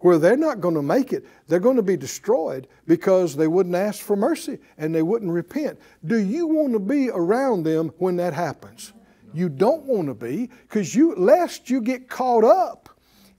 where 0.00 0.18
they're 0.18 0.36
not 0.36 0.60
going 0.60 0.74
to 0.74 0.82
make 0.82 1.12
it. 1.12 1.26
They're 1.48 1.58
going 1.58 1.76
to 1.76 1.82
be 1.82 1.96
destroyed 1.96 2.68
because 2.86 3.34
they 3.34 3.48
wouldn't 3.48 3.74
ask 3.74 4.04
for 4.04 4.14
mercy 4.14 4.58
and 4.78 4.94
they 4.94 5.02
wouldn't 5.02 5.32
repent. 5.32 5.80
Do 6.04 6.18
you 6.18 6.46
want 6.46 6.74
to 6.74 6.78
be 6.78 7.10
around 7.10 7.64
them 7.64 7.90
when 7.98 8.16
that 8.16 8.34
happens? 8.34 8.92
You 9.32 9.48
don't 9.48 9.84
want 9.84 10.06
to 10.08 10.14
be 10.14 10.50
because 10.68 10.94
you 10.94 11.14
lest 11.16 11.70
you 11.70 11.80
get 11.80 12.08
caught 12.08 12.44
up 12.44 12.88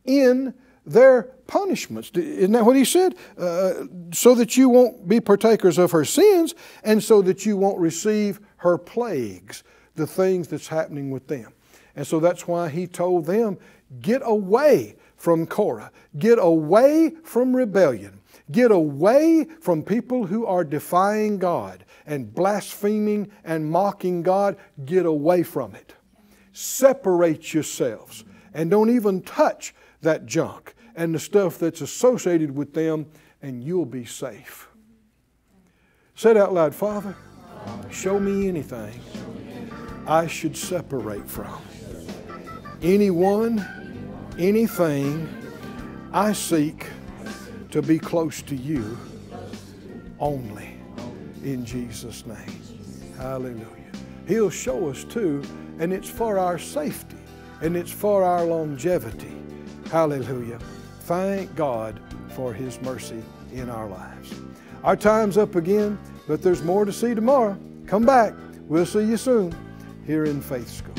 in 0.03 0.53
their 0.87 1.23
punishments. 1.47 2.09
Isn't 2.11 2.53
that 2.53 2.65
what 2.65 2.75
he 2.75 2.85
said? 2.85 3.15
Uh, 3.37 3.85
so 4.13 4.33
that 4.35 4.55
you 4.57 4.69
won't 4.69 5.07
be 5.07 5.19
partakers 5.19 5.77
of 5.77 5.91
her 5.91 6.05
sins 6.05 6.55
and 6.83 7.03
so 7.03 7.21
that 7.21 7.45
you 7.45 7.57
won't 7.57 7.79
receive 7.79 8.39
her 8.57 8.77
plagues, 8.77 9.63
the 9.95 10.07
things 10.07 10.47
that's 10.47 10.67
happening 10.67 11.11
with 11.11 11.27
them. 11.27 11.53
And 11.95 12.07
so 12.07 12.19
that's 12.19 12.47
why 12.47 12.69
he 12.69 12.87
told 12.87 13.25
them, 13.25 13.57
get 14.01 14.21
away 14.23 14.95
from 15.17 15.45
Korah, 15.45 15.91
get 16.17 16.39
away 16.39 17.13
from 17.23 17.55
rebellion, 17.55 18.19
get 18.51 18.71
away 18.71 19.47
from 19.61 19.83
people 19.83 20.25
who 20.25 20.45
are 20.45 20.63
defying 20.63 21.37
God 21.37 21.83
and 22.05 22.33
blaspheming 22.33 23.29
and 23.43 23.69
mocking 23.69 24.21
God. 24.21 24.57
Get 24.85 25.05
away 25.05 25.43
from 25.43 25.75
it. 25.75 25.93
Separate 26.53 27.53
yourselves 27.53 28.23
and 28.53 28.71
don't 28.71 28.89
even 28.89 29.21
touch 29.21 29.75
that 30.01 30.25
junk 30.25 30.75
and 30.97 31.15
the 31.15 31.19
stuff 31.19 31.57
that's 31.59 31.79
associated 31.79 32.53
with 32.53 32.73
them, 32.73 33.05
and 33.41 33.63
you'll 33.63 33.85
be 33.85 34.03
safe. 34.03 34.67
Say 36.15 36.31
it 36.31 36.37
out 36.37 36.53
loud 36.53 36.75
Father, 36.75 37.15
show 37.89 38.19
me 38.19 38.49
anything 38.49 38.99
I 40.05 40.27
should 40.27 40.57
separate 40.57 41.29
from. 41.29 41.61
Anyone, 42.81 43.65
anything 44.37 45.29
I 46.11 46.33
seek 46.33 46.87
to 47.71 47.81
be 47.81 47.99
close 47.99 48.41
to 48.43 48.55
you 48.55 48.97
only 50.19 50.77
in 51.43 51.63
Jesus' 51.63 52.25
name. 52.25 52.61
Hallelujah. 53.17 53.65
He'll 54.27 54.49
show 54.49 54.89
us 54.89 55.03
too, 55.03 55.43
and 55.79 55.93
it's 55.93 56.09
for 56.09 56.37
our 56.37 56.57
safety 56.57 57.17
and 57.61 57.75
it's 57.75 57.91
for 57.91 58.23
our 58.23 58.43
longevity. 58.45 59.35
Hallelujah. 59.91 60.59
Thank 61.07 61.55
God 61.55 62.01
for 62.35 62.53
His 62.53 62.81
mercy 62.81 63.23
in 63.53 63.69
our 63.69 63.87
lives. 63.87 64.33
Our 64.83 64.97
time's 64.97 65.37
up 65.37 65.55
again, 65.55 65.97
but 66.27 66.41
there's 66.41 66.61
more 66.63 66.83
to 66.83 66.91
see 66.91 67.15
tomorrow. 67.15 67.57
Come 67.85 68.05
back. 68.05 68.33
We'll 68.67 68.85
see 68.85 69.05
you 69.05 69.15
soon 69.15 69.55
here 70.05 70.25
in 70.25 70.41
Faith 70.41 70.67
School. 70.67 70.93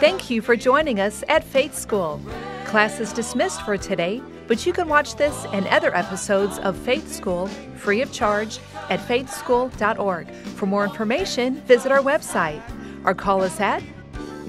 Thank 0.00 0.30
you 0.30 0.42
for 0.42 0.56
joining 0.56 0.98
us 0.98 1.22
at 1.28 1.44
Faith 1.44 1.76
School. 1.76 2.20
Class 2.64 2.98
is 2.98 3.12
dismissed 3.12 3.62
for 3.62 3.78
today, 3.78 4.20
but 4.48 4.66
you 4.66 4.72
can 4.72 4.88
watch 4.88 5.14
this 5.14 5.46
and 5.52 5.68
other 5.68 5.94
episodes 5.94 6.58
of 6.58 6.76
Faith 6.76 7.14
School 7.14 7.46
free 7.76 8.02
of 8.02 8.10
charge 8.10 8.58
at 8.90 8.98
faithschool.org. 8.98 10.28
For 10.56 10.66
more 10.66 10.82
information, 10.82 11.60
visit 11.60 11.92
our 11.92 12.02
website 12.02 12.62
or 13.04 13.14
call 13.14 13.42
us 13.42 13.60
at 13.60 13.80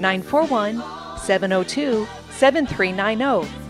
941 0.00 0.82
702 1.18 2.06
7390 2.30 3.69